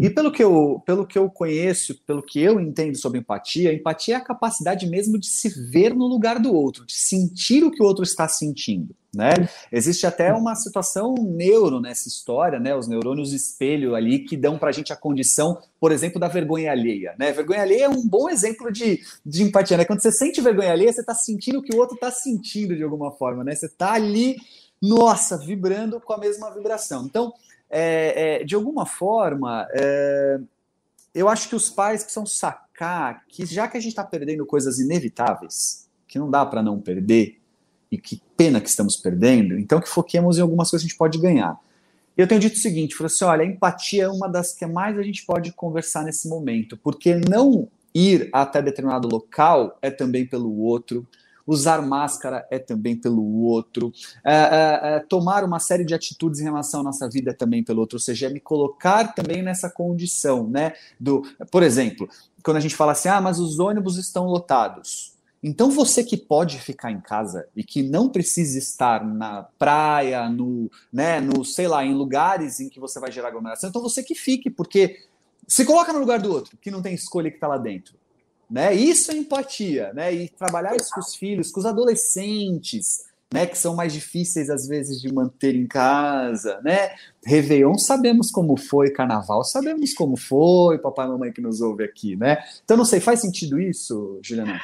[0.00, 4.14] E pelo que, eu, pelo que eu conheço, pelo que eu entendo sobre empatia, empatia
[4.14, 7.82] é a capacidade mesmo de se ver no lugar do outro, de sentir o que
[7.82, 8.94] o outro está sentindo.
[9.14, 9.30] Né?
[9.70, 12.74] Existe até uma situação neuro nessa história, né?
[12.74, 16.72] Os neurônios espelho ali que dão para a gente a condição, por exemplo, da vergonha
[16.72, 17.14] alheia.
[17.16, 17.30] Né?
[17.30, 19.76] Vergonha alheia é um bom exemplo de, de empatia.
[19.76, 19.84] Né?
[19.84, 22.82] Quando você sente vergonha alheia, você está sentindo o que o outro está sentindo de
[22.82, 23.44] alguma forma.
[23.44, 23.54] Né?
[23.54, 24.36] Você está ali,
[24.82, 27.04] nossa, vibrando com a mesma vibração.
[27.06, 27.32] Então,
[27.76, 30.38] é, é, de alguma forma, é,
[31.12, 34.78] eu acho que os pais precisam sacar que já que a gente está perdendo coisas
[34.78, 37.40] inevitáveis, que não dá para não perder,
[37.90, 40.98] e que pena que estamos perdendo, então que foquemos em algumas coisas que a gente
[40.98, 41.58] pode ganhar.
[42.16, 44.96] Eu tenho dito o seguinte, falei assim, olha, a empatia é uma das que mais
[44.96, 50.60] a gente pode conversar nesse momento, porque não ir até determinado local é também pelo
[50.60, 51.06] outro,
[51.46, 53.92] usar máscara é também pelo outro,
[54.24, 57.62] é, é, é, tomar uma série de atitudes em relação à nossa vida é também
[57.62, 60.72] pelo outro, ou seja, é me colocar também nessa condição, né?
[60.98, 62.08] Do, por exemplo,
[62.42, 65.14] quando a gente fala assim, ah, mas os ônibus estão lotados.
[65.42, 70.70] Então você que pode ficar em casa e que não precisa estar na praia, no,
[70.90, 74.14] né, no, sei lá, em lugares em que você vai gerar aglomeração, então você que
[74.14, 75.04] fique, porque
[75.46, 77.94] se coloca no lugar do outro, que não tem escolha que está lá dentro.
[78.50, 78.74] Né?
[78.74, 80.12] Isso é empatia, né?
[80.12, 83.04] E trabalhar isso com os filhos, com os adolescentes,
[83.34, 86.90] né, que são mais difíceis às vezes de manter em casa, né?
[87.26, 92.14] Réveillon sabemos como foi, Carnaval sabemos como foi, papai e mamãe que nos ouve aqui,
[92.14, 92.38] né?
[92.64, 94.60] Então não sei, faz sentido isso, Juliana?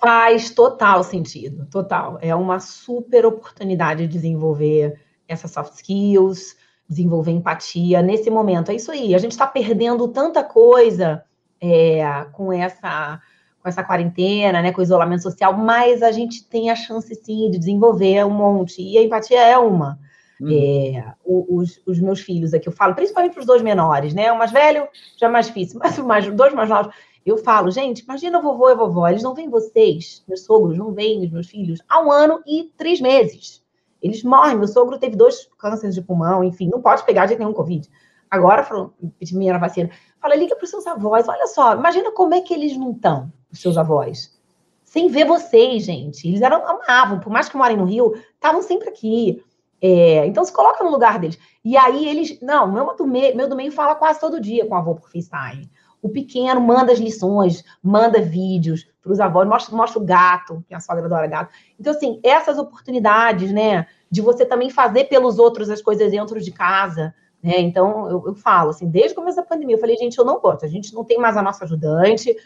[0.00, 2.18] Faz total sentido, total.
[2.22, 6.56] É uma super oportunidade de desenvolver essas soft skills,
[6.88, 8.70] desenvolver empatia nesse momento.
[8.70, 9.14] É isso aí.
[9.14, 11.22] A gente está perdendo tanta coisa
[11.60, 13.20] é, com essa
[13.60, 17.50] com essa quarentena, né, com o isolamento social, mas a gente tem a chance sim
[17.50, 18.80] de desenvolver um monte.
[18.80, 19.98] E a empatia é uma.
[20.40, 20.48] Uhum.
[20.52, 24.30] É, os, os, meus filhos aqui, eu falo, principalmente para os dois menores, né?
[24.30, 26.94] O mais velho já é mais difícil, mas os mais, dois mais novos,
[27.26, 30.78] eu falo, gente, imagina o vovô e a vovó, eles não veem vocês, meus sogros,
[30.78, 33.62] não veem os meus filhos, há um ano e três meses.
[34.00, 34.56] Eles morrem.
[34.56, 37.88] Meu sogro teve dois cânceres de pulmão, enfim, não pode pegar de nenhum Covid.
[38.30, 38.94] Agora, falou,
[39.32, 39.90] minha vacina.
[40.20, 43.32] Fala, liga para os seus avós, olha só, imagina como é que eles não estão,
[43.52, 44.36] os seus avós.
[44.82, 46.26] Sem ver vocês, gente.
[46.26, 49.44] Eles eram, amavam, por mais que morem no Rio, estavam sempre aqui.
[49.80, 51.38] É, então se coloca no lugar deles.
[51.64, 52.40] E aí eles.
[52.40, 55.10] Não, meu do, meio, meu do meio fala quase todo dia com o avô por
[55.10, 55.70] FaceTime.
[56.00, 60.74] O pequeno manda as lições, manda vídeos para os avós, mostra, mostra o gato, que
[60.74, 61.52] a sogra adora gato.
[61.78, 66.50] Então, assim, essas oportunidades, né, de você também fazer pelos outros as coisas dentro de
[66.50, 67.60] casa, né?
[67.60, 70.40] Então, eu, eu falo, assim, desde o começo da pandemia, eu falei, gente, eu não
[70.40, 72.36] posso, a gente não tem mais a nossa ajudante,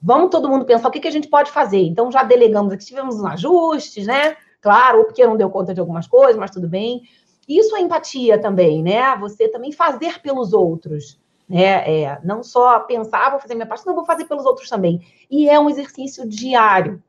[0.00, 1.82] vamos todo mundo pensar o que, que a gente pode fazer.
[1.82, 4.36] Então, já delegamos aqui, tivemos uns ajustes, né?
[4.60, 7.02] Claro, ou porque não deu conta de algumas coisas, mas tudo bem.
[7.48, 9.16] Isso é empatia também, né?
[9.16, 12.02] Você também fazer pelos outros né?
[12.02, 15.00] É, não só pensar, ah, vou fazer minha parte, não vou fazer pelos outros também.
[15.30, 17.02] E é um exercício diário.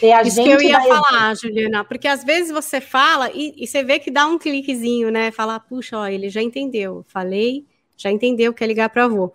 [0.00, 3.82] É Isso que eu ia falar, Juliana, porque às vezes você fala e, e, você
[3.82, 5.30] vê que dá um cliquezinho, né?
[5.30, 7.04] Falar, puxa, ó, ele já entendeu.
[7.08, 9.32] Falei, já entendeu, quer ligar para avô.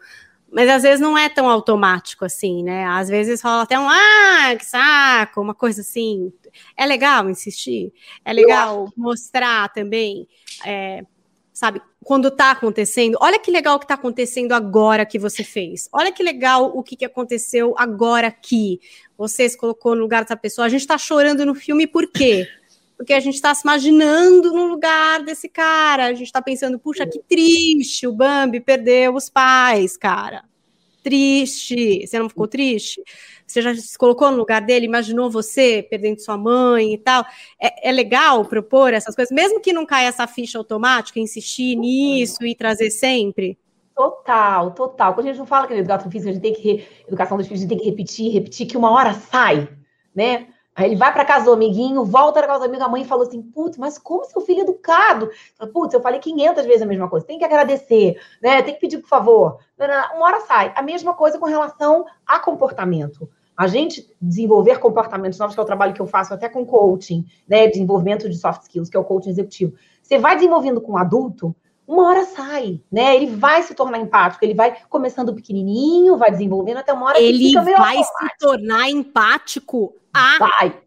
[0.52, 2.86] Mas às vezes não é tão automático assim, né?
[2.86, 6.32] Às vezes rola até um, ah, que saco, uma coisa assim.
[6.76, 7.94] É legal insistir,
[8.24, 10.28] é legal mostrar também.
[10.66, 11.04] É,
[11.58, 15.90] sabe, quando tá acontecendo, olha que legal o que tá acontecendo agora que você fez.
[15.92, 18.80] Olha que legal o que, que aconteceu agora aqui.
[19.18, 20.68] Você se colocou no lugar dessa pessoa.
[20.68, 22.48] A gente tá chorando no filme por quê?
[22.96, 26.06] Porque a gente tá se imaginando no lugar desse cara.
[26.06, 30.44] A gente tá pensando, puxa, que triste, o Bambi perdeu os pais, cara.
[31.02, 32.06] Triste.
[32.06, 33.02] Você não ficou triste?
[33.48, 37.26] Você já se colocou no lugar dele, imaginou você perdendo sua mãe e tal.
[37.60, 42.46] É, é legal propor essas coisas, mesmo que não caia essa ficha automática, insistir nisso
[42.46, 43.58] e trazer sempre.
[43.96, 45.14] Total, total.
[45.14, 47.48] Quando a gente não fala que na educação física a gente tem que, educação dos
[47.48, 49.68] filhos, a gente tem que repetir, repetir, que uma hora sai,
[50.14, 50.48] né?
[50.78, 53.26] Aí ele vai para casa do amiguinho, volta para casa do amigo, a mãe falou
[53.26, 55.32] assim: putz, mas como seu filho é educado?
[55.74, 57.26] Putz, eu falei 500 vezes a mesma coisa.
[57.26, 58.62] Tem que agradecer, né?
[58.62, 59.58] Tem que pedir por favor.
[60.16, 60.72] Uma hora sai.
[60.76, 63.28] A mesma coisa com relação a comportamento.
[63.58, 67.26] A gente desenvolver comportamentos novos, que é o trabalho que eu faço até com coaching,
[67.48, 67.68] né?
[67.68, 69.74] Desenvolvimento de soft skills, que é o coaching executivo.
[70.04, 71.56] Você vai desenvolvendo com um adulto,
[71.88, 73.16] uma hora sai, né?
[73.16, 77.52] Ele vai se tornar empático, ele vai começando pequenininho, vai desenvolvendo até uma hora ele
[77.52, 80.82] que meio vai se tornar empático a vai.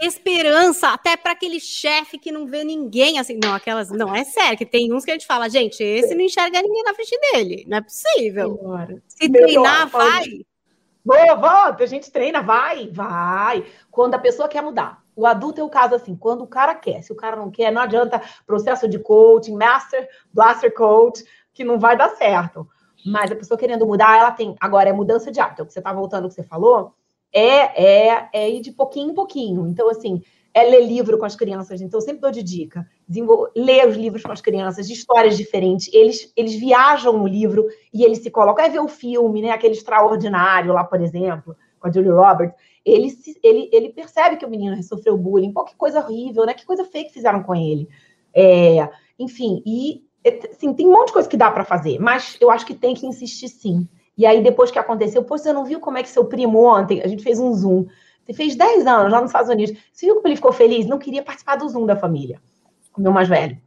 [0.00, 4.56] esperança até para aquele chefe que não vê ninguém assim, não, aquelas, não é sério,
[4.56, 7.64] que tem uns que a gente fala, gente, esse não enxerga ninguém na frente dele,
[7.66, 8.58] não é possível.
[9.08, 10.24] Se Melhor, treinar, vai.
[11.04, 13.66] Boa, volta, a gente treina, vai, vai.
[13.90, 15.04] Quando a pessoa quer mudar.
[15.14, 17.02] O adulto é o caso assim, quando o cara quer.
[17.02, 21.78] Se o cara não quer, não adianta processo de coaching, master, blaster coach, que não
[21.78, 22.66] vai dar certo.
[23.04, 24.56] Mas a pessoa querendo mudar, ela tem.
[24.58, 25.60] Agora, é mudança de hábito.
[25.60, 26.94] É o que você está voltando, o que você falou,
[27.30, 29.66] é, é, é ir de pouquinho em pouquinho.
[29.68, 30.22] Então, assim,
[30.54, 31.80] é ler livro com as crianças.
[31.80, 32.88] Então, eu sempre dou de dica.
[33.56, 35.92] Ler os livros com as crianças, de histórias diferentes.
[35.92, 38.64] Eles, eles viajam no livro e eles se colocam.
[38.64, 39.50] É ver o filme, né?
[39.50, 42.56] Aquele extraordinário lá, por exemplo, com a Julia Roberts.
[42.84, 43.12] Ele,
[43.42, 45.52] ele, ele percebe que o menino sofreu bullying.
[45.52, 46.54] Pô, que coisa horrível, né?
[46.54, 47.88] Que coisa feia que fizeram com ele.
[48.32, 48.88] É,
[49.18, 50.04] enfim, e
[50.52, 52.94] assim, tem um monte de coisa que dá para fazer, mas eu acho que tem
[52.94, 53.88] que insistir sim.
[54.16, 57.02] E aí, depois que aconteceu, pô, você não viu como é que seu primo ontem,
[57.02, 57.86] a gente fez um Zoom.
[58.24, 59.78] Você fez 10 anos lá nos Estados Unidos.
[59.92, 60.86] Você viu como ele ficou feliz?
[60.86, 62.40] Não queria participar do Zoom da família.
[62.96, 63.60] O meu mais velho.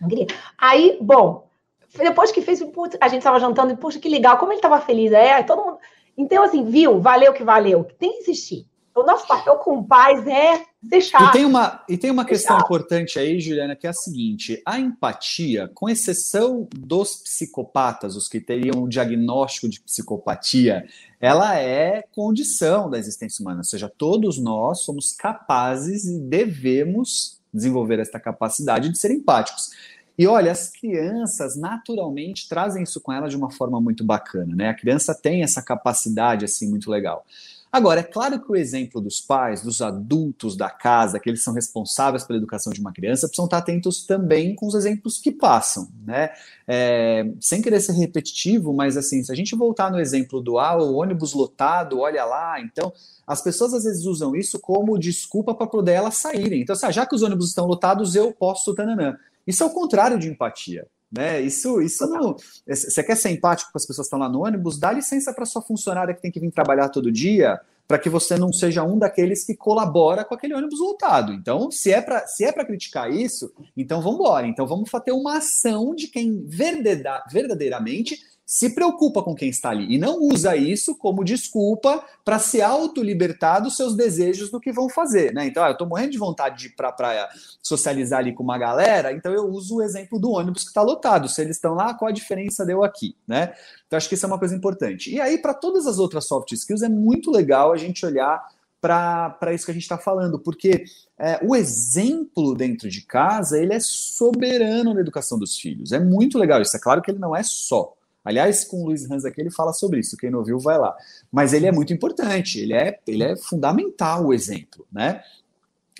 [0.00, 0.26] Não queria.
[0.58, 1.48] Aí, bom,
[1.96, 4.80] depois que fez, putz, a gente estava jantando e, poxa, que legal, como ele estava
[4.80, 5.12] feliz.
[5.12, 5.78] É, todo mundo.
[6.16, 7.00] Então, assim, viu?
[7.00, 7.84] Valeu que valeu.
[7.98, 8.66] Tem que insistir.
[8.96, 11.28] O nosso papel com pais é deixar.
[11.28, 14.80] E tem uma, e tem uma questão importante aí, Juliana, que é a seguinte: a
[14.80, 20.88] empatia, com exceção dos psicopatas, os que teriam um diagnóstico de psicopatia,
[21.20, 23.58] ela é condição da existência humana.
[23.58, 29.72] Ou seja, todos nós somos capazes e devemos desenvolver esta capacidade de ser empáticos.
[30.18, 34.70] E olha, as crianças naturalmente trazem isso com elas de uma forma muito bacana, né?
[34.70, 37.26] A criança tem essa capacidade assim muito legal.
[37.70, 41.52] Agora, é claro que o exemplo dos pais, dos adultos da casa, que eles são
[41.52, 45.88] responsáveis pela educação de uma criança, precisam estar atentos também com os exemplos que passam,
[46.04, 46.30] né?
[46.66, 50.76] É, sem querer ser repetitivo, mas assim, se a gente voltar no exemplo do ah,
[50.76, 52.92] o ônibus lotado, olha lá, então
[53.26, 56.62] as pessoas às vezes usam isso como desculpa para poder elas saírem.
[56.62, 59.16] Então, assim, ah, já que os ônibus estão lotados, eu posso, tananã.
[59.46, 60.86] Isso é o contrário de empatia.
[61.10, 61.40] Né?
[61.40, 62.36] Isso, isso não.
[62.66, 64.78] Você quer ser empático com as pessoas que estão lá no ônibus?
[64.78, 68.36] Dá licença para sua funcionária que tem que vir trabalhar todo dia, para que você
[68.36, 71.32] não seja um daqueles que colabora com aquele ônibus lotado.
[71.32, 74.46] Então, se é para se é para criticar isso, então vamos embora.
[74.46, 79.98] Então vamos ter uma ação de quem verdadeiramente se preocupa com quem está ali e
[79.98, 85.34] não usa isso como desculpa para se autolibertar dos seus desejos do que vão fazer,
[85.34, 85.46] né?
[85.46, 87.28] Então, ah, eu estou morrendo de vontade de ir para a praia
[87.60, 91.28] socializar ali com uma galera, então eu uso o exemplo do ônibus que está lotado.
[91.28, 93.52] Se eles estão lá, qual a diferença deu aqui, né?
[93.88, 95.12] Então, acho que isso é uma coisa importante.
[95.12, 98.46] E aí, para todas as outras soft skills, é muito legal a gente olhar
[98.80, 100.84] para isso que a gente está falando, porque
[101.18, 105.90] é, o exemplo dentro de casa ele é soberano na educação dos filhos.
[105.90, 106.76] É muito legal isso.
[106.76, 107.96] É claro que ele não é só.
[108.26, 110.16] Aliás, com o Luiz Hans aqui, ele fala sobre isso.
[110.16, 110.96] Quem não viu, vai lá.
[111.30, 115.22] Mas ele é muito importante, ele é, ele é fundamental o exemplo, né?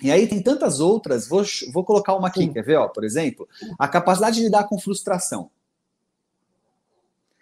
[0.03, 2.75] E aí tem tantas outras, vou, vou colocar uma aqui, quer ver?
[2.75, 3.47] Ó, por exemplo,
[3.79, 5.49] a capacidade de lidar com frustração.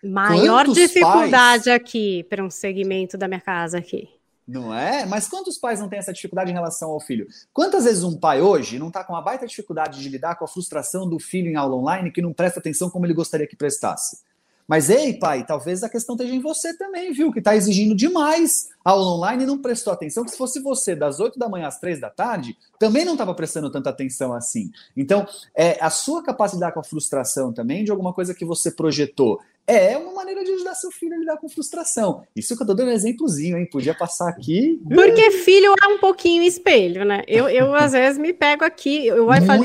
[0.04, 1.68] Maior quantos dificuldade pais...
[1.68, 4.08] aqui para um segmento da minha casa aqui.
[4.48, 5.04] Não é?
[5.08, 7.28] Mas quantos pais não têm essa dificuldade em relação ao filho?
[7.52, 10.48] Quantas vezes um pai hoje não está com uma baita dificuldade de lidar com a
[10.48, 14.24] frustração do filho em aula online que não presta atenção como ele gostaria que prestasse?
[14.68, 17.32] Mas, ei, pai, talvez a questão esteja em você também, viu?
[17.32, 20.24] Que está exigindo demais a aula online e não prestou atenção.
[20.24, 23.34] Que se fosse você das 8 da manhã às 3 da tarde, também não estava
[23.36, 24.72] prestando tanta atenção assim.
[24.98, 29.40] Então, é, a sua capacidade com a frustração também de alguma coisa que você projetou
[29.68, 32.24] é uma maneira de ajudar seu filho a lidar com frustração.
[32.36, 33.68] Isso que eu tô dando um exemplozinho, hein?
[33.70, 34.80] Podia passar aqui.
[34.94, 37.24] Porque filho é um pouquinho espelho, né?
[37.28, 39.64] Eu, eu às vezes me pego aqui, eu olho e falo,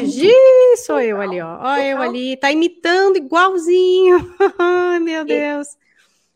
[0.79, 1.59] sou eu ali, ó.
[1.61, 4.35] Ó, eu ali, tá imitando igualzinho.
[4.59, 5.69] Ai, meu Deus.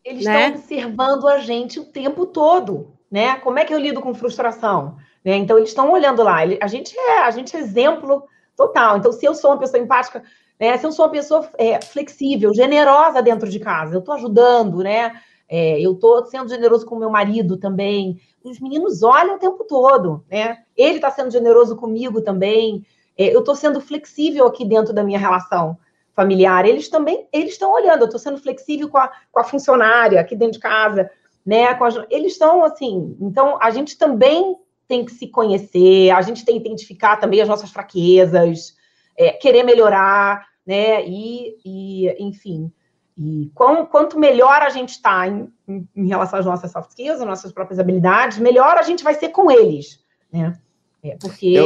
[0.03, 0.45] Eles né?
[0.45, 3.37] estão observando a gente o tempo todo, né?
[3.37, 4.97] Como é que eu lido com frustração?
[5.23, 5.35] Né?
[5.37, 6.41] Então, eles estão olhando lá.
[6.61, 8.23] A gente é, a gente é exemplo
[8.55, 8.97] total.
[8.97, 10.23] Então, se eu sou uma pessoa empática,
[10.59, 10.77] né?
[10.77, 15.11] Se eu sou uma pessoa é, flexível, generosa dentro de casa, eu estou ajudando, né?
[15.47, 18.19] É, eu estou sendo generoso com meu marido também.
[18.43, 20.59] Os meninos olham o tempo todo, né?
[20.75, 22.85] Ele está sendo generoso comigo também.
[23.17, 25.77] É, eu estou sendo flexível aqui dentro da minha relação
[26.15, 26.65] familiar.
[26.65, 28.01] Eles também, eles estão olhando.
[28.01, 31.09] Eu estou sendo flexível com a, com a funcionária aqui dentro de casa,
[31.45, 31.65] né?
[31.67, 33.15] A, eles estão assim.
[33.21, 34.55] Então, a gente também
[34.87, 36.09] tem que se conhecer.
[36.11, 38.74] A gente tem que identificar também as nossas fraquezas
[39.17, 41.05] é, querer melhorar, né?
[41.07, 42.71] E, e enfim,
[43.17, 47.21] e quão, quanto melhor a gente está em, em, em, relação às nossas soft skills,
[47.21, 50.59] às nossas próprias habilidades, melhor a gente vai ser com eles, né?
[51.01, 51.47] É, porque.
[51.47, 51.65] Eu,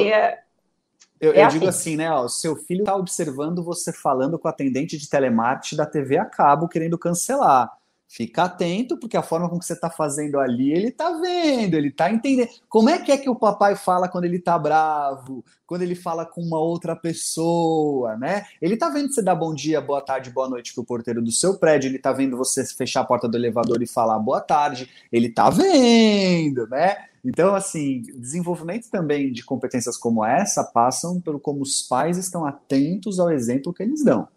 [1.20, 1.60] eu, é eu assim.
[1.60, 2.12] digo assim, né?
[2.12, 6.26] Ó, seu filho está observando você falando com o atendente de telemarketing da TV a
[6.26, 7.72] cabo querendo cancelar.
[8.12, 11.90] Fica atento, porque a forma com que você está fazendo ali, ele está vendo, ele
[11.90, 12.50] está entendendo.
[12.68, 16.26] Como é que é que o papai fala quando ele está bravo, quando ele fala
[16.26, 18.48] com uma outra pessoa, né?
[18.60, 21.32] Ele está vendo você dar bom dia, boa tarde, boa noite para o porteiro do
[21.32, 24.90] seu prédio, ele está vendo você fechar a porta do elevador e falar boa tarde,
[25.12, 27.10] ele está vendo, né?
[27.24, 33.20] Então, assim, desenvolvimento também de competências como essa passam pelo como os pais estão atentos
[33.20, 34.28] ao exemplo que eles dão.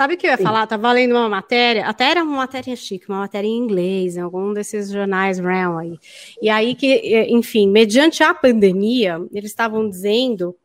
[0.00, 0.44] Sabe o que eu ia Sim.
[0.44, 0.66] falar?
[0.66, 4.54] Tava lendo uma matéria, até era uma matéria chique, uma matéria em inglês, em algum
[4.54, 5.98] desses jornais Brown aí.
[6.40, 10.56] E aí que, enfim, mediante a pandemia, eles estavam dizendo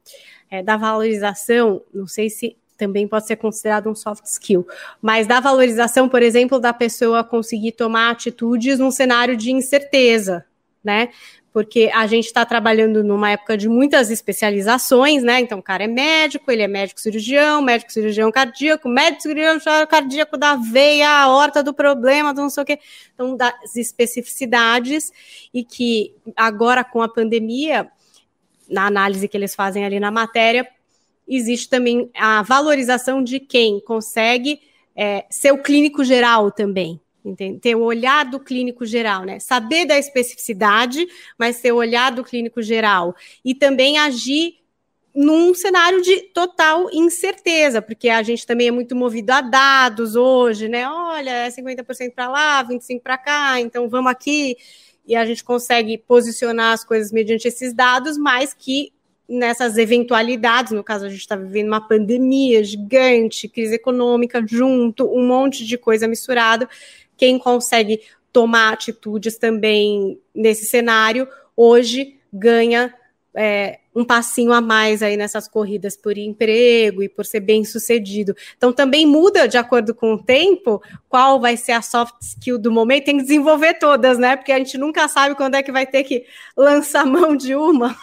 [0.49, 4.65] é, da valorização, não sei se também pode ser considerado um soft skill,
[5.01, 10.45] mas da valorização, por exemplo, da pessoa conseguir tomar atitudes num cenário de incerteza,
[10.85, 11.09] né?
[11.55, 15.39] porque a gente está trabalhando numa época de muitas especializações, né?
[15.39, 20.35] Então, o cara é médico, ele é médico cirurgião, médico cirurgião cardíaco, médico cirurgião cardíaco
[20.35, 22.77] da veia, a horta do problema, do não sei o quê.
[23.13, 25.13] Então, das especificidades,
[25.53, 27.89] e que agora com a pandemia,
[28.69, 30.67] na análise que eles fazem ali na matéria,
[31.25, 34.59] existe também a valorização de quem consegue
[34.93, 37.59] é, ser o clínico geral também, Entende?
[37.59, 39.39] Ter o olhar do clínico geral, né?
[39.39, 41.07] Saber da especificidade,
[41.39, 43.15] mas ter o olhar do clínico geral.
[43.43, 44.59] E também agir
[45.15, 50.67] num cenário de total incerteza, porque a gente também é muito movido a dados hoje,
[50.67, 50.87] né?
[50.87, 54.55] Olha, é 50% para lá, 25% para cá, então vamos aqui.
[55.07, 58.91] E a gente consegue posicionar as coisas mediante esses dados, mas que
[59.27, 65.25] nessas eventualidades, no caso a gente está vivendo uma pandemia gigante, crise econômica junto, um
[65.25, 66.69] monte de coisa misturada,
[67.17, 68.01] quem consegue
[68.31, 72.93] tomar atitudes também nesse cenário, hoje ganha
[73.33, 78.35] é, um passinho a mais aí nessas corridas por emprego e por ser bem sucedido.
[78.57, 82.71] Então também muda de acordo com o tempo qual vai ser a soft skill do
[82.71, 83.05] momento.
[83.05, 84.35] Tem que desenvolver todas, né?
[84.35, 86.25] Porque a gente nunca sabe quando é que vai ter que
[86.57, 87.95] lançar mão de uma.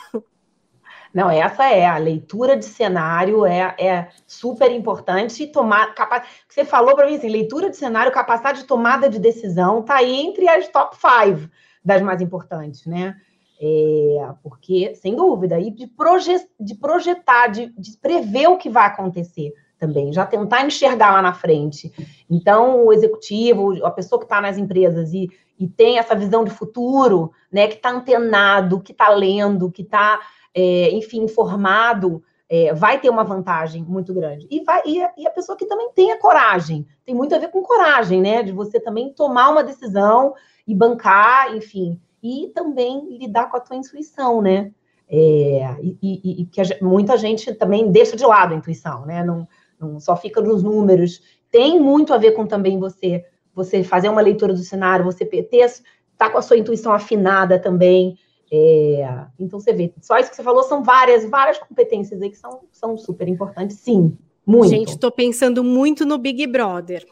[1.13, 5.47] Não, essa é a leitura de cenário, é, é super importante.
[5.47, 9.81] Tomar, capa, você falou para mim assim, leitura de cenário, capacidade de tomada de decisão,
[9.81, 11.51] está aí entre as top five
[11.85, 13.17] das mais importantes, né?
[13.61, 18.87] É, porque, sem dúvida, e de, proje de projetar, de, de prever o que vai
[18.87, 21.93] acontecer também, já tentar enxergar lá na frente.
[22.31, 26.51] Então, o executivo, a pessoa que está nas empresas e, e tem essa visão de
[26.51, 30.21] futuro, né, que está antenado, que está lendo, que está,
[30.55, 34.47] é, enfim, informado, é, vai ter uma vantagem muito grande.
[34.51, 37.39] E, vai, e a, e, a, pessoa que também tem a coragem, tem muito a
[37.39, 40.35] ver com coragem, né, de você também tomar uma decisão
[40.67, 44.71] e bancar, enfim, e também lidar com a tua intuição, né?
[45.09, 49.23] É, e, e, e, que muita gente também deixa de lado a intuição, né?
[49.25, 49.47] Não,
[49.79, 51.21] não, só fica nos números.
[51.51, 53.25] Tem muito a ver com também você
[53.55, 55.69] você fazer uma leitura do cenário, você ter
[56.17, 58.17] tá com a sua intuição afinada também.
[58.55, 62.37] É, então você vê, só isso que você falou são várias, várias competências aí que
[62.37, 64.15] são, são super importantes, sim.
[64.45, 64.69] Muito.
[64.69, 67.07] Gente, estou pensando muito no Big Brother.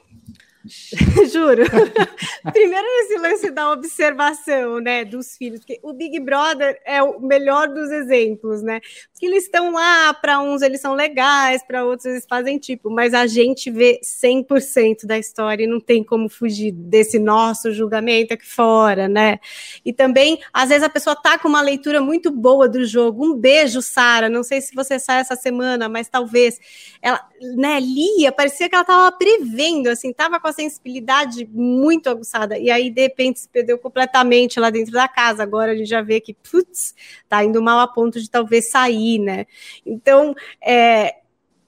[1.32, 1.64] Juro.
[2.52, 7.68] Primeiro esse lance da observação, né, dos filhos, porque o Big Brother é o melhor
[7.68, 8.80] dos exemplos, né?
[9.10, 13.14] Porque eles estão lá, para uns eles são legais, para outros eles fazem tipo, mas
[13.14, 18.46] a gente vê 100% da história e não tem como fugir desse nosso julgamento aqui
[18.46, 19.40] fora, né?
[19.84, 23.24] E também, às vezes a pessoa tá com uma leitura muito boa do jogo.
[23.24, 24.28] Um beijo, Sara.
[24.28, 26.58] Não sei se você sai essa semana, mas talvez
[27.00, 27.20] ela,
[27.56, 32.70] né, lia, parecia que ela tava prevendo, assim, tava com a sensibilidade muito aguçada, e
[32.70, 35.42] aí de repente se perdeu completamente lá dentro da casa.
[35.42, 36.94] Agora a gente já vê que, putz,
[37.28, 39.46] tá indo mal a ponto de talvez sair, né?
[39.84, 41.16] Então, é,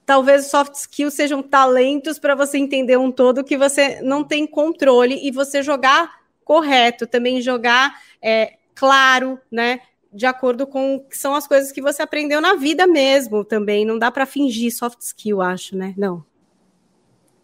[0.05, 5.19] talvez soft skills sejam talentos para você entender um todo que você não tem controle
[5.25, 9.79] e você jogar correto, também jogar é, claro, né?
[10.11, 13.85] De acordo com que são as coisas que você aprendeu na vida mesmo também.
[13.85, 15.93] Não dá para fingir soft skill, acho, né?
[15.97, 16.23] Não.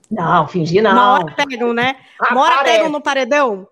[0.09, 0.91] Não, fingir não.
[0.91, 1.95] Uma hora pegam, né?
[2.31, 3.67] Uma hora pegam no paredão.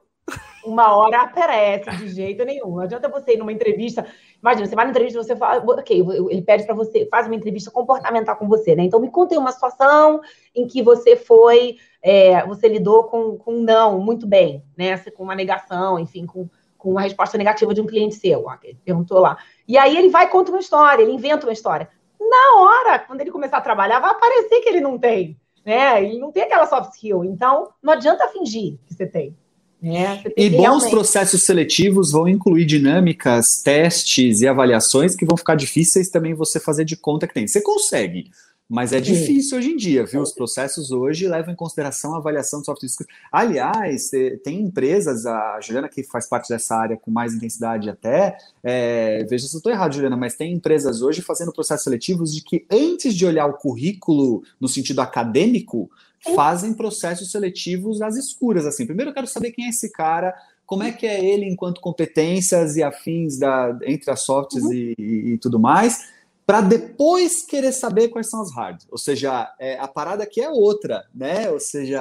[0.63, 2.75] Uma hora aparece, de jeito nenhum.
[2.75, 4.05] Não adianta você ir numa entrevista.
[4.41, 7.71] Imagina, você vai na entrevista você fala, ok, ele pede para você, faz uma entrevista
[7.71, 8.83] comportamental com você, né?
[8.83, 10.19] Então me conta uma situação
[10.53, 14.97] em que você foi, é, você lidou com, com um não muito bem, né?
[15.15, 18.77] Com uma negação, enfim, com, com uma resposta negativa de um cliente seu, ó, ele
[18.83, 19.37] perguntou lá.
[19.65, 21.89] E aí ele vai e conta uma história, ele inventa uma história.
[22.19, 26.01] Na hora, quando ele começar a trabalhar, vai aparecer que ele não tem né?
[26.01, 27.25] Ele não tem aquela soft skill.
[27.25, 29.35] Então, não adianta fingir que você tem.
[29.79, 30.89] Tem e bons realmente...
[30.89, 36.85] processos seletivos vão incluir dinâmicas, testes e avaliações que vão ficar difíceis também você fazer
[36.85, 37.47] de conta que tem.
[37.47, 38.31] Você consegue,
[38.69, 40.21] mas é difícil hoje em dia, viu?
[40.21, 43.09] Os processos hoje levam em consideração a avaliação de soft skills.
[43.31, 44.11] Aliás,
[44.43, 49.47] tem empresas, a Juliana que faz parte dessa área com mais intensidade até, é, veja
[49.47, 53.15] se eu estou errado, Juliana, mas tem empresas hoje fazendo processos seletivos de que antes
[53.15, 55.89] de olhar o currículo no sentido acadêmico,
[56.35, 58.65] fazem processos seletivos às escuras.
[58.65, 61.79] Assim, primeiro eu quero saber quem é esse cara, como é que é ele enquanto
[61.79, 64.73] competências e afins da, entre as softs uhum.
[64.73, 66.16] e, e tudo mais
[66.47, 68.81] para depois querer saber quais são as hard.
[68.89, 71.51] Ou seja, é, a parada aqui é outra, né?
[71.51, 71.99] Ou seja,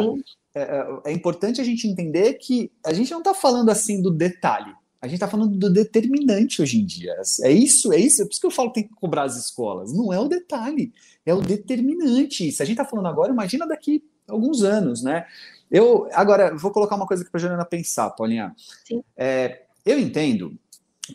[0.55, 4.09] é, é, é, importante a gente entender que a gente não está falando assim do
[4.09, 4.73] detalhe.
[5.03, 7.13] A gente está falando do determinante hoje em dia.
[7.43, 8.23] É isso, é isso.
[8.23, 9.93] É por isso que eu falo que tem que cobrar as escolas.
[9.93, 10.93] Não é o detalhe,
[11.27, 12.53] é o determinante.
[12.53, 15.27] Se a gente está falando agora, imagina daqui a alguns anos, né?
[15.69, 18.55] Eu agora vou colocar uma coisa aqui para a Juliana pensar, Paulinha.
[18.87, 19.03] Sim.
[19.17, 20.57] É, eu entendo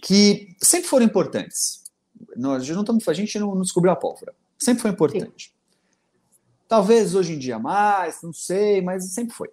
[0.02, 1.81] que sempre foram importantes
[2.42, 4.34] nós não estamos, a gente não, não descobriu a pólvora.
[4.58, 5.46] Sempre foi importante.
[5.48, 5.52] Sim.
[6.68, 9.50] Talvez hoje em dia mais, não sei, mas sempre foi.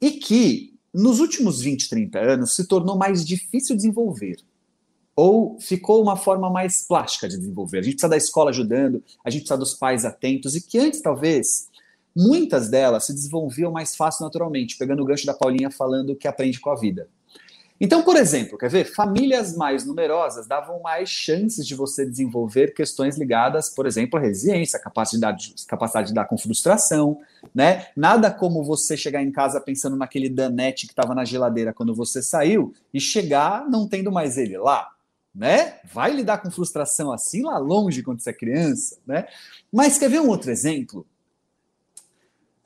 [0.00, 4.36] E que nos últimos 20, 30 anos se tornou mais difícil desenvolver.
[5.14, 7.78] Ou ficou uma forma mais plástica de desenvolver.
[7.78, 11.00] A gente precisa da escola ajudando, a gente precisa dos pais atentos, e que antes,
[11.00, 11.68] talvez,
[12.14, 16.60] muitas delas se desenvolviam mais fácil naturalmente, pegando o gancho da Paulinha falando que aprende
[16.60, 17.08] com a vida.
[17.78, 18.84] Então, por exemplo, quer ver?
[18.84, 24.78] Famílias mais numerosas davam mais chances de você desenvolver questões ligadas, por exemplo, à resiliência,
[24.78, 27.20] capacidade, capacidade de dar com frustração,
[27.54, 27.88] né?
[27.94, 32.22] Nada como você chegar em casa pensando naquele danete que estava na geladeira quando você
[32.22, 34.88] saiu e chegar não tendo mais ele lá,
[35.34, 35.78] né?
[35.92, 39.26] Vai lidar com frustração assim lá longe quando você é criança, né?
[39.70, 41.06] Mas quer ver um outro exemplo?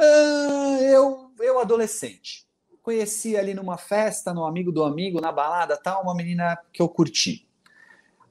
[0.01, 2.49] Uh, eu, eu adolescente
[2.83, 6.89] conheci ali numa festa, no amigo do amigo, na balada, tal, uma menina que eu
[6.89, 7.47] curti.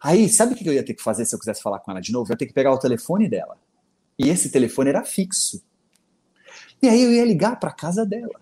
[0.02, 2.00] Aí, sabe o que eu ia ter que fazer se eu quisesse falar com ela
[2.00, 2.30] de novo?
[2.30, 3.58] Eu ia ter que pegar o telefone dela.
[4.18, 5.62] E esse telefone era fixo.
[6.82, 8.40] E aí eu ia ligar para casa dela.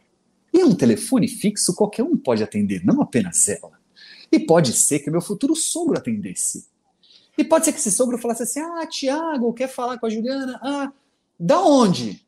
[0.53, 3.77] E um telefone fixo qualquer um pode atender, não apenas ela.
[4.31, 6.67] E pode ser que meu futuro sogro atendesse.
[7.37, 10.59] E pode ser que esse sogro falasse assim: Ah, Tiago, quer falar com a Juliana?
[10.63, 10.91] Ah,
[11.39, 12.25] da onde?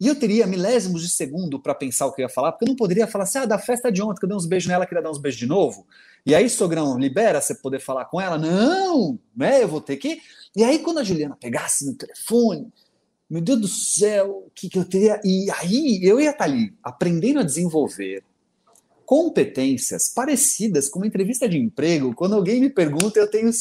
[0.00, 2.68] E eu teria milésimos de segundo para pensar o que eu ia falar, porque eu
[2.68, 4.86] não poderia falar assim: Ah, da festa de ontem, que eu dei uns beijos nela,
[4.86, 5.86] queria dar uns beijos de novo.
[6.24, 8.38] E aí, sogrão, libera você poder falar com ela?
[8.38, 9.62] Não, né?
[9.62, 10.20] Eu vou ter que.
[10.54, 12.72] E aí, quando a Juliana pegasse no telefone,
[13.28, 15.20] meu Deus do céu, o que, que eu teria.
[15.24, 18.22] E aí eu ia estar ali aprendendo a desenvolver
[19.08, 23.52] competências parecidas com uma entrevista de emprego, quando alguém me pergunta, eu tenho um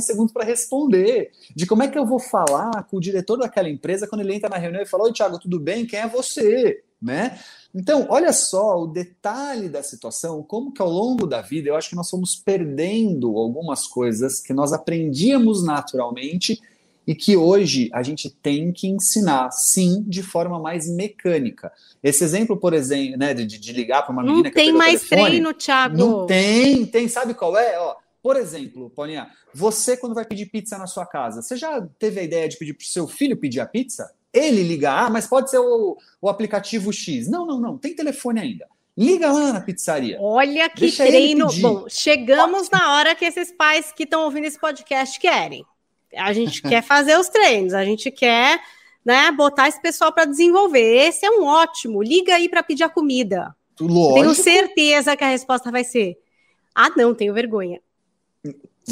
[0.00, 1.30] segundo para responder.
[1.54, 4.48] De como é que eu vou falar com o diretor daquela empresa quando ele entra
[4.48, 5.86] na reunião e fala: Oi, Thiago, tudo bem?
[5.86, 6.82] Quem é você?
[7.00, 7.38] Né?
[7.72, 11.90] Então, olha só o detalhe da situação, como que ao longo da vida eu acho
[11.90, 16.60] que nós fomos perdendo algumas coisas que nós aprendíamos naturalmente
[17.06, 21.72] e que hoje a gente tem que ensinar, sim, de forma mais mecânica.
[22.02, 25.02] Esse exemplo, por exemplo, né, de, de ligar para uma menina não que tem mais
[25.02, 25.96] telefone, treino, Thiago.
[25.96, 27.78] Não tem, tem, sabe qual é?
[27.78, 32.18] Ó, por exemplo, Paulinha, você quando vai pedir pizza na sua casa, você já teve
[32.18, 34.12] a ideia de pedir para o seu filho pedir a pizza?
[34.32, 37.28] Ele ligar, ah, mas pode ser o, o aplicativo X.
[37.28, 38.66] Não, não, não, tem telefone ainda.
[38.98, 40.18] Liga lá na pizzaria.
[40.20, 41.46] Olha que Deixa treino.
[41.60, 45.64] Bom, chegamos na hora que esses pais que estão ouvindo esse podcast querem.
[46.14, 48.60] A gente quer fazer os treinos, a gente quer
[49.04, 51.08] né, botar esse pessoal para desenvolver.
[51.08, 52.02] Esse é um ótimo.
[52.02, 53.54] Liga aí para pedir a comida.
[53.80, 54.14] Lógico.
[54.14, 56.18] Tenho certeza que a resposta vai ser:
[56.74, 57.80] Ah, não, tenho vergonha.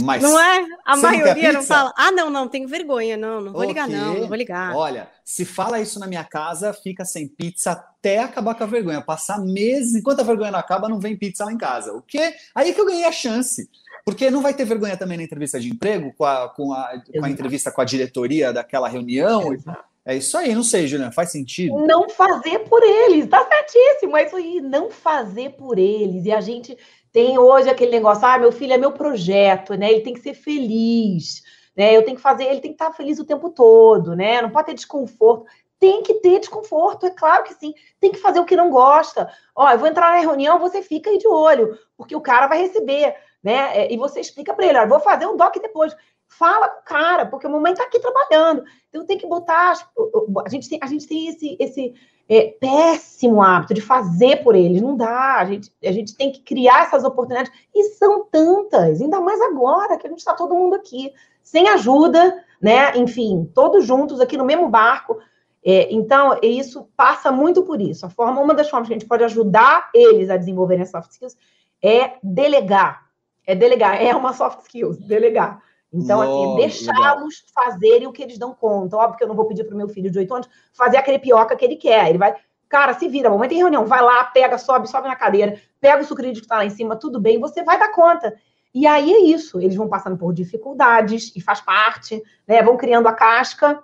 [0.03, 0.67] Mas não é?
[0.85, 1.93] A maioria não, fala.
[1.97, 3.17] Ah, não, não, tenho vergonha.
[3.17, 3.69] Não, não vou okay.
[3.69, 4.75] ligar, não, não vou ligar.
[4.75, 9.01] Olha, se fala isso na minha casa, fica sem pizza até acabar com a vergonha.
[9.01, 11.93] Passar meses, enquanto a vergonha não acaba, não vem pizza lá em casa.
[11.93, 12.35] O quê?
[12.55, 13.71] Aí que eu ganhei a chance.
[14.05, 17.25] Porque não vai ter vergonha também na entrevista de emprego, com a, com a, com
[17.25, 19.53] a entrevista com a diretoria daquela reunião.
[19.53, 19.95] Exato.
[20.07, 21.79] É isso aí, não sei, Juliana, faz sentido?
[21.87, 26.27] Não fazer por eles, tá certíssimo, é isso aí, não fazer por eles.
[26.27, 26.77] E a gente
[27.11, 29.91] tem hoje aquele negócio, ah, meu filho é meu projeto, né?
[29.91, 31.43] Ele tem que ser feliz,
[31.75, 31.97] né?
[31.97, 34.43] Eu tenho que fazer, ele tem que estar feliz o tempo todo, né?
[34.43, 35.47] Não pode ter desconforto.
[35.81, 37.73] Tem que ter desconforto, é claro que sim.
[37.99, 39.31] Tem que fazer o que não gosta.
[39.57, 42.61] Ó, eu vou entrar na reunião, você fica aí de olho, porque o cara vai
[42.61, 43.15] receber
[43.45, 43.79] né?
[43.79, 45.95] É, e você explica para ele, ah, vou fazer um doc depois.
[46.27, 48.65] Fala com o cara, porque o mamãe está aqui trabalhando.
[48.89, 49.75] Então tem que botar.
[50.45, 51.95] A gente tem, a gente tem esse, esse
[52.27, 54.81] é, péssimo hábito de fazer por eles.
[54.81, 55.37] Não dá.
[55.37, 57.53] A gente, a gente tem que criar essas oportunidades.
[57.75, 62.43] E são tantas, ainda mais agora que a gente está todo mundo aqui, sem ajuda,
[62.61, 62.97] né?
[62.97, 65.19] Enfim, todos juntos aqui no mesmo barco.
[65.63, 68.07] É, então, isso passa muito por isso.
[68.07, 71.11] A forma, uma das formas que a gente pode ajudar eles a desenvolverem as soft
[71.11, 71.37] skills
[71.83, 73.04] é delegar
[73.47, 75.63] é delegar, é uma soft skills, delegar.
[75.93, 78.97] Então, assim, deixá-los fazerem o que eles dão conta.
[78.97, 81.21] Óbvio que eu não vou pedir para o meu filho de 8 anos fazer aquele
[81.21, 82.09] pioca que ele quer.
[82.09, 82.35] Ele vai,
[82.69, 86.05] cara, se vira, mamãe tem reunião, vai lá, pega, sobe, sobe na cadeira, pega o
[86.05, 88.35] sucrilho que está lá em cima, tudo bem, você vai dar conta.
[88.75, 92.61] E aí é isso, eles vão passando por dificuldades, e faz parte, né?
[92.61, 93.81] Vão criando a casca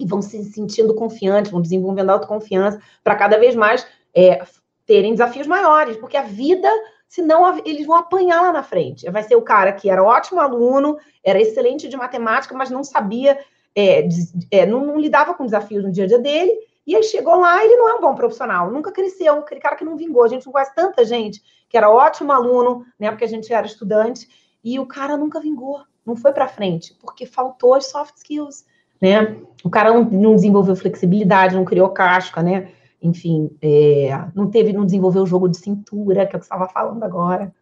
[0.00, 4.42] e vão se sentindo confiantes, vão desenvolvendo autoconfiança para cada vez mais é,
[4.86, 6.68] terem desafios maiores, porque a vida
[7.08, 9.08] senão eles vão apanhar lá na frente.
[9.10, 13.38] Vai ser o cara que era ótimo aluno, era excelente de matemática, mas não sabia,
[13.74, 14.08] é,
[14.50, 16.52] é, não, não, lidava com desafios no dia a dia dele,
[16.86, 19.84] e aí chegou lá, ele não é um bom profissional, nunca cresceu, aquele cara que
[19.84, 20.24] não vingou.
[20.24, 23.66] A gente não conhece tanta gente que era ótimo aluno, né, porque a gente era
[23.66, 24.28] estudante,
[24.62, 28.64] e o cara nunca vingou, não foi para frente, porque faltou as soft skills,
[29.00, 29.36] né?
[29.62, 32.70] O cara não, não desenvolveu flexibilidade, não criou casca, né?
[33.04, 37.02] Enfim, é, não teve, não desenvolveu o jogo de cintura, que é eu estava falando
[37.04, 37.52] agora.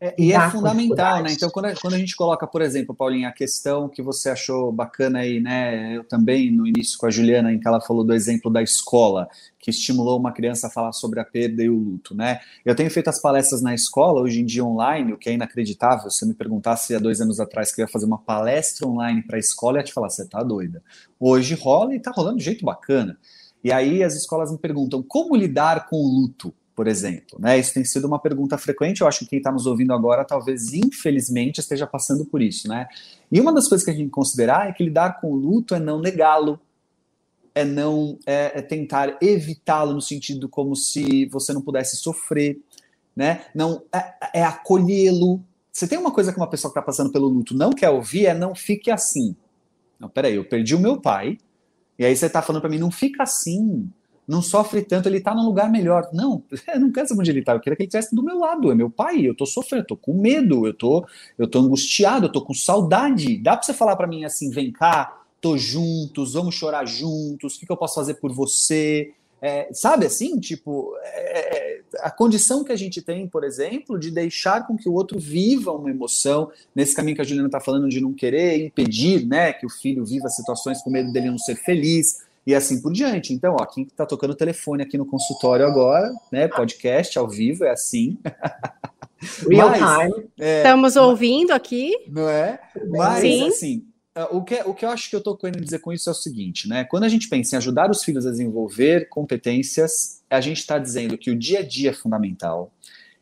[0.00, 1.32] É, e é fundamental, né?
[1.32, 4.70] Então, quando a, quando a gente coloca, por exemplo, Paulinha, a questão que você achou
[4.70, 5.96] bacana aí, né?
[5.96, 9.28] Eu também, no início com a Juliana, em que ela falou do exemplo da escola,
[9.58, 12.38] que estimulou uma criança a falar sobre a perda e o luto, né?
[12.64, 16.08] Eu tenho feito as palestras na escola, hoje em dia online, o que é inacreditável.
[16.12, 19.22] Se eu me perguntasse há dois anos atrás que eu ia fazer uma palestra online
[19.22, 20.80] para a escola, eu ia te falar, você tá doida.
[21.18, 23.18] Hoje rola e tá rolando de jeito bacana.
[23.62, 27.38] E aí as escolas me perguntam como lidar com o luto, por exemplo.
[27.40, 27.58] Né?
[27.58, 29.00] Isso tem sido uma pergunta frequente.
[29.00, 32.68] Eu acho que quem está nos ouvindo agora, talvez, infelizmente, esteja passando por isso.
[32.68, 32.86] Né?
[33.32, 35.80] E uma das coisas que a gente considerar é que lidar com o luto é
[35.80, 36.60] não negá-lo,
[37.54, 42.60] é não é, é tentar evitá-lo no sentido como se você não pudesse sofrer,
[43.16, 43.46] né?
[43.52, 45.42] Não é, é acolhê-lo.
[45.72, 48.26] Você tem uma coisa que uma pessoa que está passando pelo luto não quer ouvir
[48.26, 49.34] é não fique assim.
[49.98, 51.38] Não, peraí, eu perdi o meu pai,
[51.98, 53.88] e aí você está falando para mim, não fica assim.
[54.26, 56.08] não sofre tanto, ele tá num lugar melhor.
[56.12, 58.38] Não, eu não quero saber onde ele tá, eu queria que ele estivesse do meu
[58.38, 61.58] lado, é meu pai, eu tô sofrendo, eu tô com medo, eu tô, eu tô
[61.60, 63.38] angustiado, eu tô com saudade.
[63.38, 67.60] Dá pra você falar para mim assim, vem cá, tô juntos, vamos chorar juntos, o
[67.60, 69.12] que, que eu posso fazer por você?
[69.40, 74.10] É, sabe assim, tipo, é, é, a condição que a gente tem, por exemplo, de
[74.10, 77.88] deixar com que o outro viva uma emoção, nesse caminho que a Juliana está falando
[77.88, 81.54] de não querer impedir né, que o filho viva situações com medo dele não ser
[81.56, 83.32] feliz e assim por diante.
[83.32, 87.64] Então, ó, quem está tocando o telefone aqui no consultório agora, né, podcast ao vivo,
[87.64, 88.18] é assim.
[89.48, 90.28] Real time.
[90.38, 91.92] É, Estamos ouvindo aqui.
[92.08, 92.60] Não é?
[92.88, 93.48] Mas, Sim.
[93.48, 93.84] assim,
[94.30, 96.14] o que, o que eu acho que eu estou querendo dizer com isso é o
[96.14, 96.84] seguinte, né?
[96.84, 101.18] Quando a gente pensa em ajudar os filhos a desenvolver competências, a gente está dizendo
[101.18, 102.72] que o dia a dia é fundamental,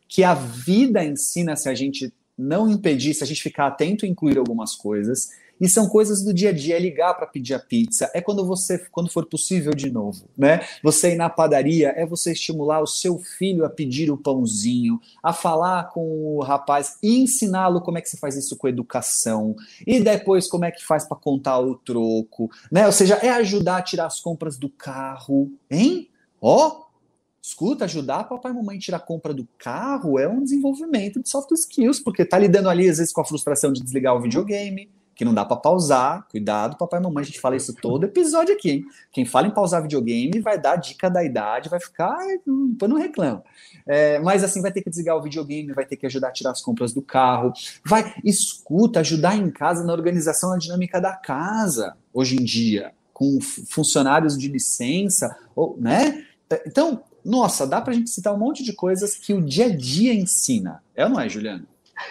[0.08, 4.08] que a vida ensina se a gente não impedir, se a gente ficar atento e
[4.08, 5.30] incluir algumas coisas,
[5.60, 8.46] e são coisas do dia a dia, é ligar para pedir a pizza, é quando
[8.46, 10.60] você, quando for possível de novo, né?
[10.82, 15.32] Você ir na padaria, é você estimular o seu filho a pedir o pãozinho, a
[15.32, 19.54] falar com o rapaz e ensiná-lo como é que se faz isso com educação,
[19.86, 22.86] e depois como é que faz para contar o troco, né?
[22.86, 26.08] Ou seja, é ajudar a tirar as compras do carro, hein?
[26.40, 26.86] Ó, oh,
[27.46, 31.28] Escuta, ajudar papai e mamãe a tirar a compra do carro é um desenvolvimento de
[31.28, 34.90] soft skills, porque tá lidando ali às vezes com a frustração de desligar o videogame,
[35.16, 36.28] que não dá para pausar.
[36.30, 38.84] Cuidado, papai e mamãe, a gente fala isso todo episódio aqui, hein?
[39.10, 43.42] Quem fala em pausar videogame vai dar dica da idade, vai ficar, depois não reclama.
[43.86, 46.50] É, mas assim, vai ter que desligar o videogame, vai ter que ajudar a tirar
[46.50, 47.52] as compras do carro,
[47.84, 53.40] vai, escuta, ajudar em casa na organização, na dinâmica da casa, hoje em dia, com
[53.40, 56.26] funcionários de licença, ou, né?
[56.66, 59.76] Então, nossa, dá para a gente citar um monte de coisas que o dia a
[59.76, 60.82] dia ensina.
[60.94, 61.64] É ou não é, Juliana?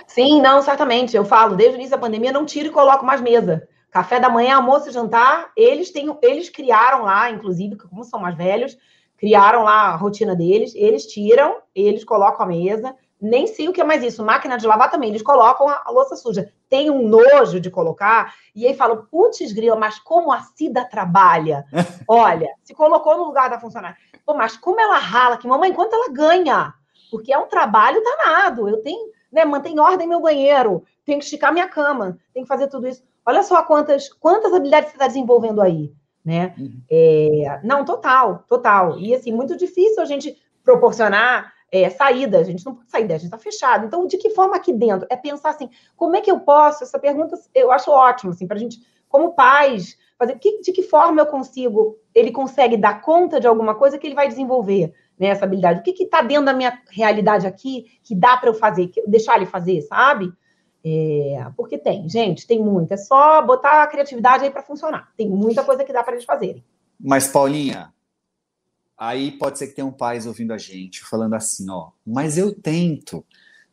[0.08, 1.16] Sim, não, certamente.
[1.16, 3.68] Eu falo, desde o início da pandemia, não tiro e coloco mais mesa.
[3.92, 8.36] Café da manhã, almoço e jantar, eles têm, eles criaram lá, inclusive, como são mais
[8.36, 8.78] velhos,
[9.18, 12.96] criaram lá a rotina deles, eles tiram, eles colocam a mesa.
[13.22, 14.24] Nem sei o que é mais isso.
[14.24, 16.52] Máquina de lavar também, eles colocam a, a louça suja.
[16.70, 21.64] Tem um nojo de colocar, e aí falam, putz, grila, mas como a Cida trabalha?
[22.06, 23.98] Olha, se colocou no lugar da funcionária.
[24.26, 26.74] Pô, mas como ela rala, que mamãe, quanto ela ganha?
[27.10, 28.68] Porque é um trabalho danado.
[28.68, 29.44] Eu tenho né?
[29.44, 33.04] Mantém ordem meu banheiro, tenho que esticar minha cama, tenho que fazer tudo isso.
[33.26, 35.92] Olha só quantas, quantas habilidades você está desenvolvendo aí,
[36.24, 36.56] né?
[36.58, 36.82] Uhum.
[36.90, 38.98] É, não, total, total.
[38.98, 43.18] E assim, muito difícil a gente proporcionar é, saída, a gente não pode sair, a
[43.18, 43.86] gente está fechado.
[43.86, 45.06] Então, de que forma aqui dentro?
[45.12, 46.86] É pensar assim, como é que eu posso?
[46.86, 48.80] Essa pergunta eu acho ótimo, assim, para a gente,
[49.10, 53.76] como pais, fazer que, de que forma eu consigo, ele consegue dar conta de alguma
[53.76, 55.80] coisa que ele vai desenvolver né, essa habilidade.
[55.80, 59.38] O que está dentro da minha realidade aqui que dá para eu fazer, que, deixar
[59.38, 60.32] ele fazer, sabe?
[60.84, 62.94] É, porque tem, gente, tem muito.
[62.94, 65.12] É só botar a criatividade aí para funcionar.
[65.18, 66.64] Tem muita coisa que dá para eles fazerem.
[67.00, 67.92] Mas, Paulinha,
[68.98, 73.26] aí pode ser que tenham pais ouvindo a gente falando assim, ó, mas eu tento.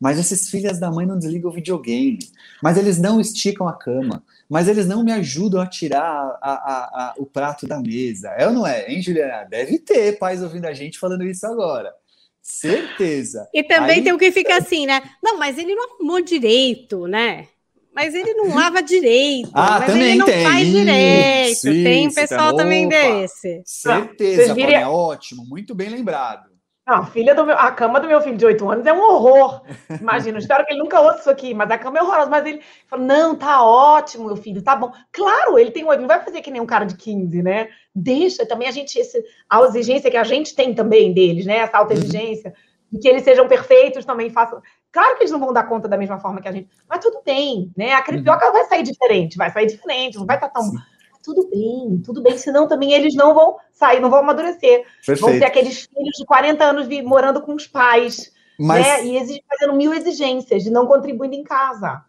[0.03, 2.19] Mas esses filhos da mãe não desligam o videogame.
[2.61, 4.25] Mas eles não esticam a cama.
[4.51, 8.31] Mas eles não me ajudam a tirar a, a, a, o prato da mesa.
[8.31, 9.47] É ou não é, hein, Juliana?
[9.49, 11.95] Deve ter pais ouvindo a gente falando isso agora.
[12.43, 13.49] Certeza.
[13.55, 14.03] E também Aí...
[14.03, 15.01] tem o que fica assim, né?
[15.23, 17.47] Não, mas ele não arrumou direito, né?
[17.95, 19.51] Mas ele não lava direito.
[19.55, 20.45] Ah, mas também ele não tem.
[20.45, 21.53] faz direito.
[21.53, 23.63] Isso, tem pessoal também desse.
[23.65, 26.52] Certeza, não, é ótimo, muito bem lembrado.
[26.85, 29.63] Não, filha do meu, a cama do meu filho de 8 anos é um horror.
[30.01, 32.29] Imagina, espero que ele nunca ouça isso aqui, mas a cama é horrorosa.
[32.29, 34.91] Mas ele fala: não, tá ótimo, meu filho, tá bom.
[35.13, 37.69] Claro, ele tem um, não vai fazer que nem um cara de 15, né?
[37.95, 41.59] Deixa também a gente, esse, a exigência que a gente tem também deles, né?
[41.59, 42.53] Essa alta exigência,
[42.93, 44.61] e que eles sejam perfeitos também façam.
[44.91, 47.23] Claro que eles não vão dar conta da mesma forma que a gente, mas tudo
[47.25, 47.93] bem, né?
[47.93, 50.69] A crepioca vai sair diferente, vai sair diferente, não vai estar tá tão.
[50.69, 50.77] Sim
[51.23, 54.85] tudo bem, tudo bem, senão também eles não vão sair, não vão amadurecer.
[55.07, 55.21] Perfeito.
[55.21, 58.87] Vão ter aqueles filhos de 40 anos morando com os pais, Mas...
[58.87, 59.05] né?
[59.05, 62.05] E fazendo mil exigências, de não contribuindo em casa.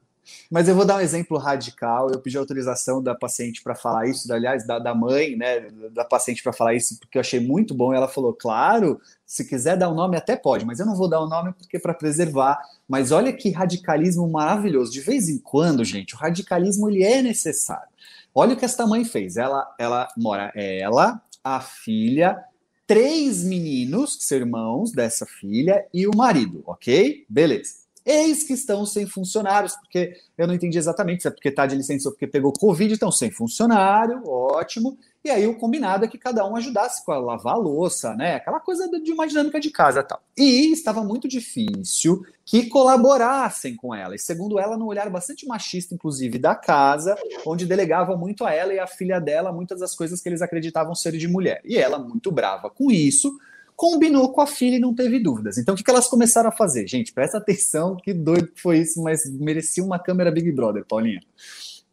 [0.49, 2.09] Mas eu vou dar um exemplo radical.
[2.09, 6.41] Eu pedi autorização da paciente para falar isso, aliás, da, da mãe, né, da paciente
[6.41, 7.93] para falar isso, porque eu achei muito bom.
[7.93, 10.95] E ela falou: claro, se quiser dar o um nome, até pode, mas eu não
[10.95, 12.59] vou dar o um nome porque é para preservar.
[12.87, 14.91] Mas olha que radicalismo maravilhoso.
[14.91, 17.92] De vez em quando, gente, o radicalismo ele é necessário.
[18.33, 19.37] Olha o que esta mãe fez.
[19.37, 22.43] Ela, ela mora, ela, a filha,
[22.87, 27.25] três meninos, que são irmãos dessa filha, e o marido, ok?
[27.29, 27.83] Beleza.
[28.05, 31.75] Eis que estão sem funcionários, porque eu não entendi exatamente se é porque está de
[31.75, 34.97] licença ou porque pegou Covid, estão sem funcionário, ótimo.
[35.23, 38.35] E aí o combinado é que cada um ajudasse a lavar a louça, né?
[38.35, 40.21] Aquela coisa de uma dinâmica de casa tal.
[40.37, 44.15] E estava muito difícil que colaborassem com ela.
[44.15, 47.15] E segundo ela, no olhar bastante machista, inclusive, da casa,
[47.45, 50.93] onde delegavam muito a ela e a filha dela muitas das coisas que eles acreditavam
[50.93, 51.61] ser de mulher.
[51.63, 53.33] E ela, muito brava com isso,
[53.77, 55.57] combinou com a filha e não teve dúvidas.
[55.57, 56.85] Então, o que, que elas começaram a fazer?
[56.85, 61.21] Gente, presta atenção, que doido que foi isso, mas merecia uma câmera Big Brother, Paulinha.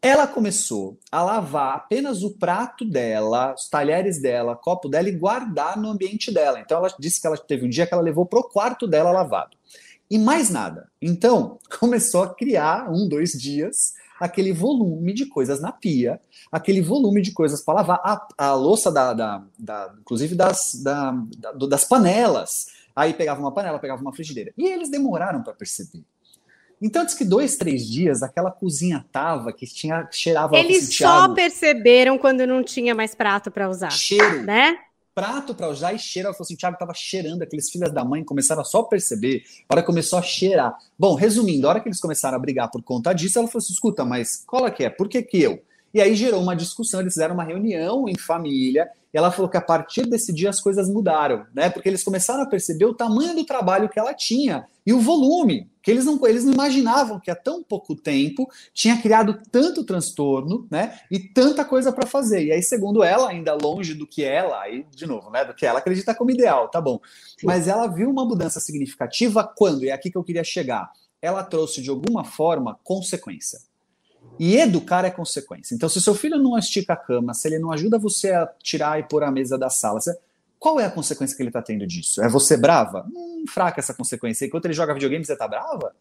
[0.03, 5.77] Ela começou a lavar apenas o prato dela, os talheres dela, copo dela e guardar
[5.77, 6.59] no ambiente dela.
[6.59, 9.57] Então ela disse que ela teve um dia que ela levou pro quarto dela lavado.
[10.11, 10.89] E mais nada.
[11.03, 16.21] Então começou a criar um, dois dias aquele volume de coisas na pia,
[16.53, 21.13] aquele volume de coisas para lavar, a, a louça da, da, da inclusive das, da,
[21.39, 22.67] da, das panelas.
[22.95, 24.53] Aí pegava uma panela, pegava uma frigideira.
[24.59, 26.05] E eles demoraram para perceber.
[26.81, 30.57] Então, diz que dois, três dias, aquela cozinha tava, que tinha, cheirava...
[30.57, 34.79] Eles assim, só Thiago, perceberam quando não tinha mais prato para usar, cheiro, né?
[35.15, 36.29] prato para usar e cheiro.
[36.29, 39.75] Ela falou assim: Thiago tava cheirando, aqueles filhos da mãe começaram a só perceber, a
[39.75, 40.75] hora começou a cheirar.
[40.99, 43.73] Bom, resumindo, a hora que eles começaram a brigar por conta disso, ela falou assim:
[43.73, 44.91] escuta, mas qual é que é?
[44.91, 45.63] Por que, que eu?
[45.93, 49.57] E aí gerou uma discussão, eles fizeram uma reunião em família, e ela falou que
[49.57, 51.69] a partir desse dia as coisas mudaram, né?
[51.69, 55.69] Porque eles começaram a perceber o tamanho do trabalho que ela tinha e o volume,
[55.83, 60.67] que eles não, eles não imaginavam que há tão pouco tempo tinha criado tanto transtorno,
[60.71, 61.01] né?
[61.11, 62.47] E tanta coisa para fazer.
[62.47, 65.45] E aí, segundo ela, ainda longe do que ela, aí, de novo, né?
[65.45, 67.01] Do que ela acredita como ideal, tá bom.
[67.43, 71.43] Mas ela viu uma mudança significativa quando, e é aqui que eu queria chegar, ela
[71.43, 73.59] trouxe de alguma forma consequência.
[74.43, 75.75] E educar é consequência.
[75.75, 78.99] Então, se seu filho não estica a cama, se ele não ajuda você a tirar
[78.99, 80.01] e pôr a mesa da sala,
[80.59, 82.23] qual é a consequência que ele está tendo disso?
[82.23, 83.07] É você brava?
[83.15, 84.47] Hum, fraca essa consequência.
[84.47, 85.95] Enquanto ele joga videogame, você tá brava?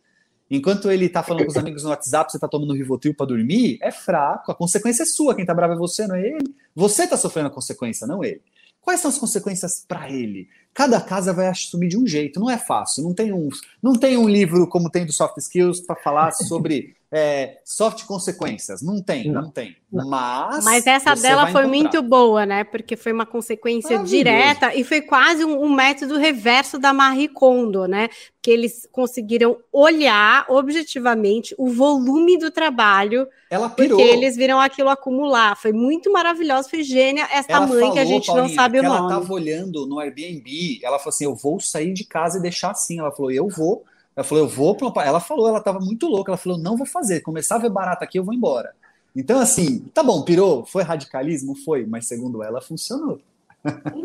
[0.50, 3.78] Enquanto ele tá falando com os amigos no WhatsApp, você tá tomando Rivotril para dormir,
[3.82, 4.54] é fraco.
[4.54, 5.36] A consequência é sua.
[5.36, 6.56] Quem tá bravo é você, não é ele.
[6.74, 8.42] Você tá sofrendo a consequência, não ele.
[8.80, 10.48] Quais são as consequências para ele?
[10.80, 13.04] Cada casa vai assumir de um jeito, não é fácil.
[13.04, 13.50] Não tem um,
[13.84, 18.82] não tem um livro como tem do Soft Skills para falar sobre é, soft consequências.
[18.82, 19.76] Não tem, não, tem.
[19.92, 21.68] Mas, Mas essa dela foi encontrar.
[21.68, 22.64] muito boa, né?
[22.64, 27.88] Porque foi uma consequência direta e foi quase um, um método reverso da Marie Kondo,
[27.88, 28.08] né?
[28.42, 34.00] Que eles conseguiram olhar objetivamente o volume do trabalho, Ela porque pirou.
[34.00, 35.58] eles viram aquilo acumular.
[35.58, 38.80] Foi muito maravilhoso, foi gênia esta Ela mãe que a falou, gente não Paulinha, sabe
[38.80, 38.96] o nome.
[38.98, 42.72] Ela estava olhando no Airbnb, ela falou assim: eu vou sair de casa e deixar
[42.72, 43.00] assim.
[43.00, 43.84] Ela falou, eu vou.
[44.16, 44.78] Ela falou, eu vou.
[45.04, 46.32] Ela falou, ela estava muito louca.
[46.32, 47.22] Ela falou, não vou fazer.
[47.22, 48.74] Começar a ver barata aqui, eu vou embora.
[49.16, 50.66] Então, assim, tá bom, pirou?
[50.66, 51.56] Foi radicalismo?
[51.56, 53.20] Foi, mas segundo ela, funcionou.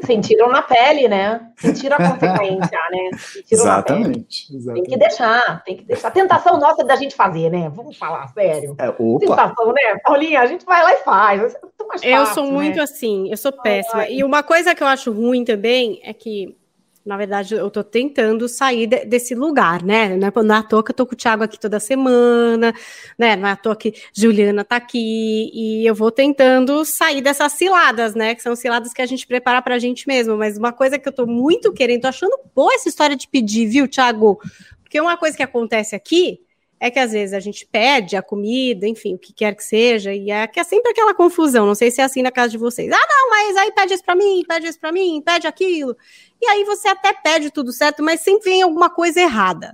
[0.04, 1.52] Sentiram na pele, né?
[1.56, 3.10] Sentiram a consequência, né?
[3.18, 3.52] Sentiram pele.
[3.52, 4.48] Exatamente.
[4.48, 4.88] Tem exatamente.
[4.88, 6.08] que deixar, tem que deixar.
[6.08, 7.70] A tentação nossa é da gente fazer, né?
[7.70, 8.74] Vamos falar sério.
[8.78, 9.96] É, opa, Tentação, né?
[10.02, 11.56] Paulinha, a gente vai lá e faz.
[11.89, 12.82] Mais Eu fácil, sou muito né?
[12.82, 14.09] assim, eu sou péssima.
[14.09, 16.57] E uma coisa que eu acho ruim também é que,
[17.05, 20.16] na verdade, eu tô tentando sair de- desse lugar, né?
[20.16, 22.72] Não é, não é à toa que eu tô com o Thiago aqui toda semana,
[23.18, 23.37] né?
[23.37, 28.14] Não é à toa que Juliana tá aqui, e eu vou tentando sair dessas ciladas,
[28.14, 28.35] né?
[28.35, 30.37] Que são ciladas que a gente prepara pra gente mesmo.
[30.37, 33.66] Mas uma coisa que eu tô muito querendo, tô achando boa essa história de pedir,
[33.66, 34.41] viu, Thiago?
[34.82, 36.41] Porque uma coisa que acontece aqui
[36.85, 40.12] é que às vezes a gente pede a comida, enfim, o que quer que seja,
[40.12, 41.64] e é que é sempre aquela confusão.
[41.64, 42.93] Não sei se é assim na casa de vocês.
[42.93, 45.97] Ah, não, mas aí pede isso pra mim, pede isso pra mim, pede aquilo.
[46.39, 49.72] E aí você até pede tudo certo, mas sempre vem alguma coisa errada,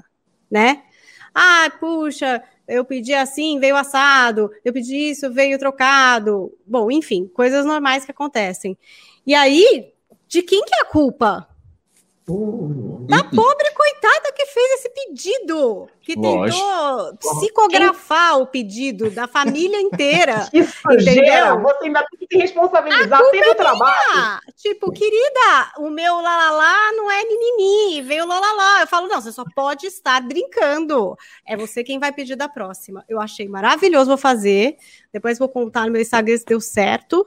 [0.48, 0.84] né?
[1.34, 4.48] Ah, puxa, eu pedi assim, veio assado.
[4.64, 6.56] Eu pedi isso, veio trocado.
[6.64, 8.78] Bom, enfim, coisas normais que acontecem.
[9.26, 9.92] E aí,
[10.28, 11.48] de quem que é a culpa?
[12.28, 16.58] Uh, Da pobre coitada que fez esse pedido, que Lógico.
[16.58, 20.46] tentou psicografar o pedido da família inteira.
[20.50, 21.10] que sujeira!
[21.10, 21.60] Entendeu?
[21.62, 23.96] Você ainda tem que se responsabilizar pelo trabalho.
[24.14, 28.82] Ah, tipo, querida, o meu lalala não é mimimi, veio lalala.
[28.82, 31.16] Eu falo, não, você só pode estar brincando.
[31.44, 33.04] É você quem vai pedir da próxima.
[33.08, 34.76] Eu achei maravilhoso, vou fazer.
[35.12, 37.26] Depois vou contar no meu Instagram se deu certo,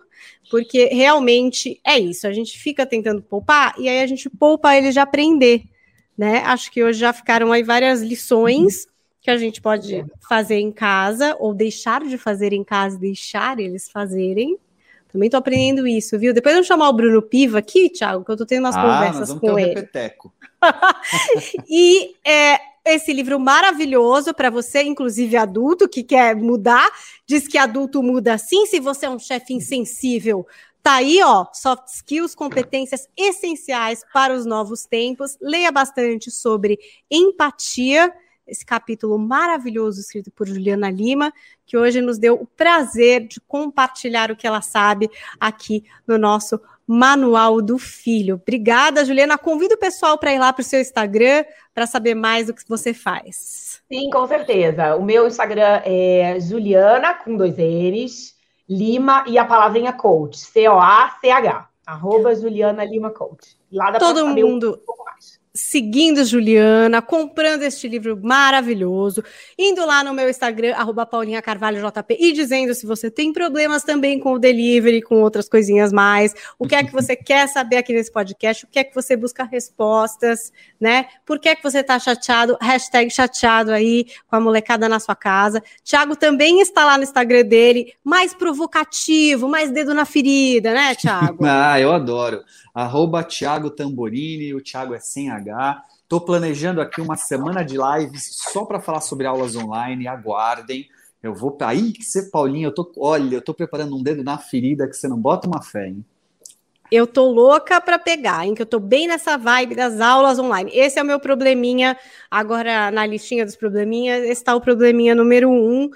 [0.49, 2.25] porque realmente é isso.
[2.25, 5.63] A gente fica tentando poupar e aí a gente poupa eles de aprender,
[6.17, 6.39] né?
[6.45, 8.87] Acho que hoje já ficaram aí várias lições
[9.21, 13.89] que a gente pode fazer em casa ou deixar de fazer em casa deixar eles
[13.89, 14.57] fazerem.
[15.11, 16.33] Também tô aprendendo isso, viu?
[16.33, 19.29] Depois eu chamar o Bruno Piva aqui, Thiago, que eu tô tendo umas ah, conversas
[19.29, 19.75] vamos ter com um ele.
[19.75, 20.33] repeteco.
[21.69, 26.89] E é, esse livro maravilhoso para você, inclusive adulto, que quer mudar,
[27.25, 30.45] diz que adulto muda sim, se você é um chefe insensível.
[30.83, 35.37] Tá aí, ó, soft skills, competências essenciais para os novos tempos.
[35.41, 36.77] Leia bastante sobre
[37.09, 38.13] empatia,
[38.45, 41.31] esse capítulo maravilhoso escrito por Juliana Lima,
[41.65, 45.09] que hoje nos deu o prazer de compartilhar o que ela sabe
[45.39, 48.35] aqui no nosso Manual do Filho.
[48.35, 49.37] Obrigada, Juliana.
[49.37, 52.67] Convido o pessoal para ir lá para o seu Instagram para saber mais do que
[52.67, 53.81] você faz.
[53.89, 54.97] Sim, com certeza.
[54.97, 58.35] O meu Instagram é Juliana, com dois N's,
[58.77, 63.57] Lima e a palavrinha coach, C-O-A-C-H, arroba Juliana Lima Coach.
[63.71, 64.79] Lá dá Todo mundo.
[64.81, 69.23] Um pouco mais seguindo Juliana, comprando este livro maravilhoso,
[69.57, 73.83] indo lá no meu Instagram, arroba Paulinha Carvalho JP, e dizendo se você tem problemas
[73.83, 77.77] também com o delivery, com outras coisinhas mais, o que é que você quer saber
[77.77, 80.51] aqui nesse podcast, o que é que você busca respostas,
[80.81, 81.05] né?
[81.23, 82.57] Por que é que você está chateado?
[82.59, 85.61] Hashtag chateado aí com a molecada na sua casa.
[85.83, 91.37] Tiago também está lá no Instagram dele, mais provocativo, mais dedo na ferida, né, Tiago?
[91.45, 92.41] ah, eu adoro.
[92.73, 95.42] Arroba Thiago Tamborini, o Thiago é sem H
[96.01, 100.07] Estou planejando aqui uma semana de lives só para falar sobre aulas online.
[100.07, 100.87] Aguardem.
[101.21, 104.37] Eu vou aí que você, Paulinho, eu tô, olha, eu tô preparando um dedo na
[104.37, 106.05] ferida que você não bota uma fé, hein?
[106.91, 108.53] Eu tô louca para pegar, hein?
[108.53, 110.69] Que eu tô bem nessa vibe das aulas online.
[110.73, 111.97] Esse é o meu probleminha.
[112.29, 115.89] Agora, na listinha dos probleminhas, está o probleminha número um.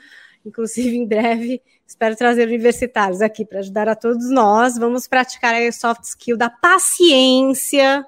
[0.43, 4.77] Inclusive, em breve, espero trazer universitários aqui para ajudar a todos nós.
[4.77, 8.03] Vamos praticar o soft skill da paciência,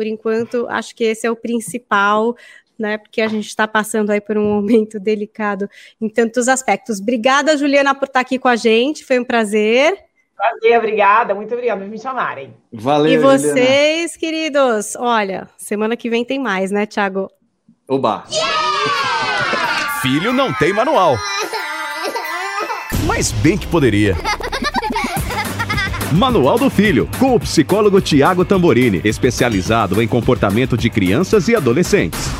[0.00, 2.34] por enquanto, acho que esse é o principal,
[2.78, 2.96] né?
[2.96, 5.68] Porque a gente está passando aí por um momento delicado
[6.00, 7.00] em tantos aspectos.
[7.00, 9.04] Obrigada, Juliana, por estar aqui com a gente.
[9.04, 9.94] Foi um prazer.
[10.34, 12.54] Prazer, obrigada, muito obrigada por me chamarem.
[12.72, 13.12] Valeu.
[13.12, 14.18] E vocês, Juliana.
[14.18, 17.30] queridos, olha, semana que vem tem mais, né, Thiago?
[17.86, 18.24] Oba!
[18.32, 20.00] Yeah!
[20.00, 21.18] Filho não tem manual.
[23.06, 24.16] Mas bem que poderia.
[26.12, 32.39] Manual do Filho, com o psicólogo Tiago Tamborini, especializado em comportamento de crianças e adolescentes.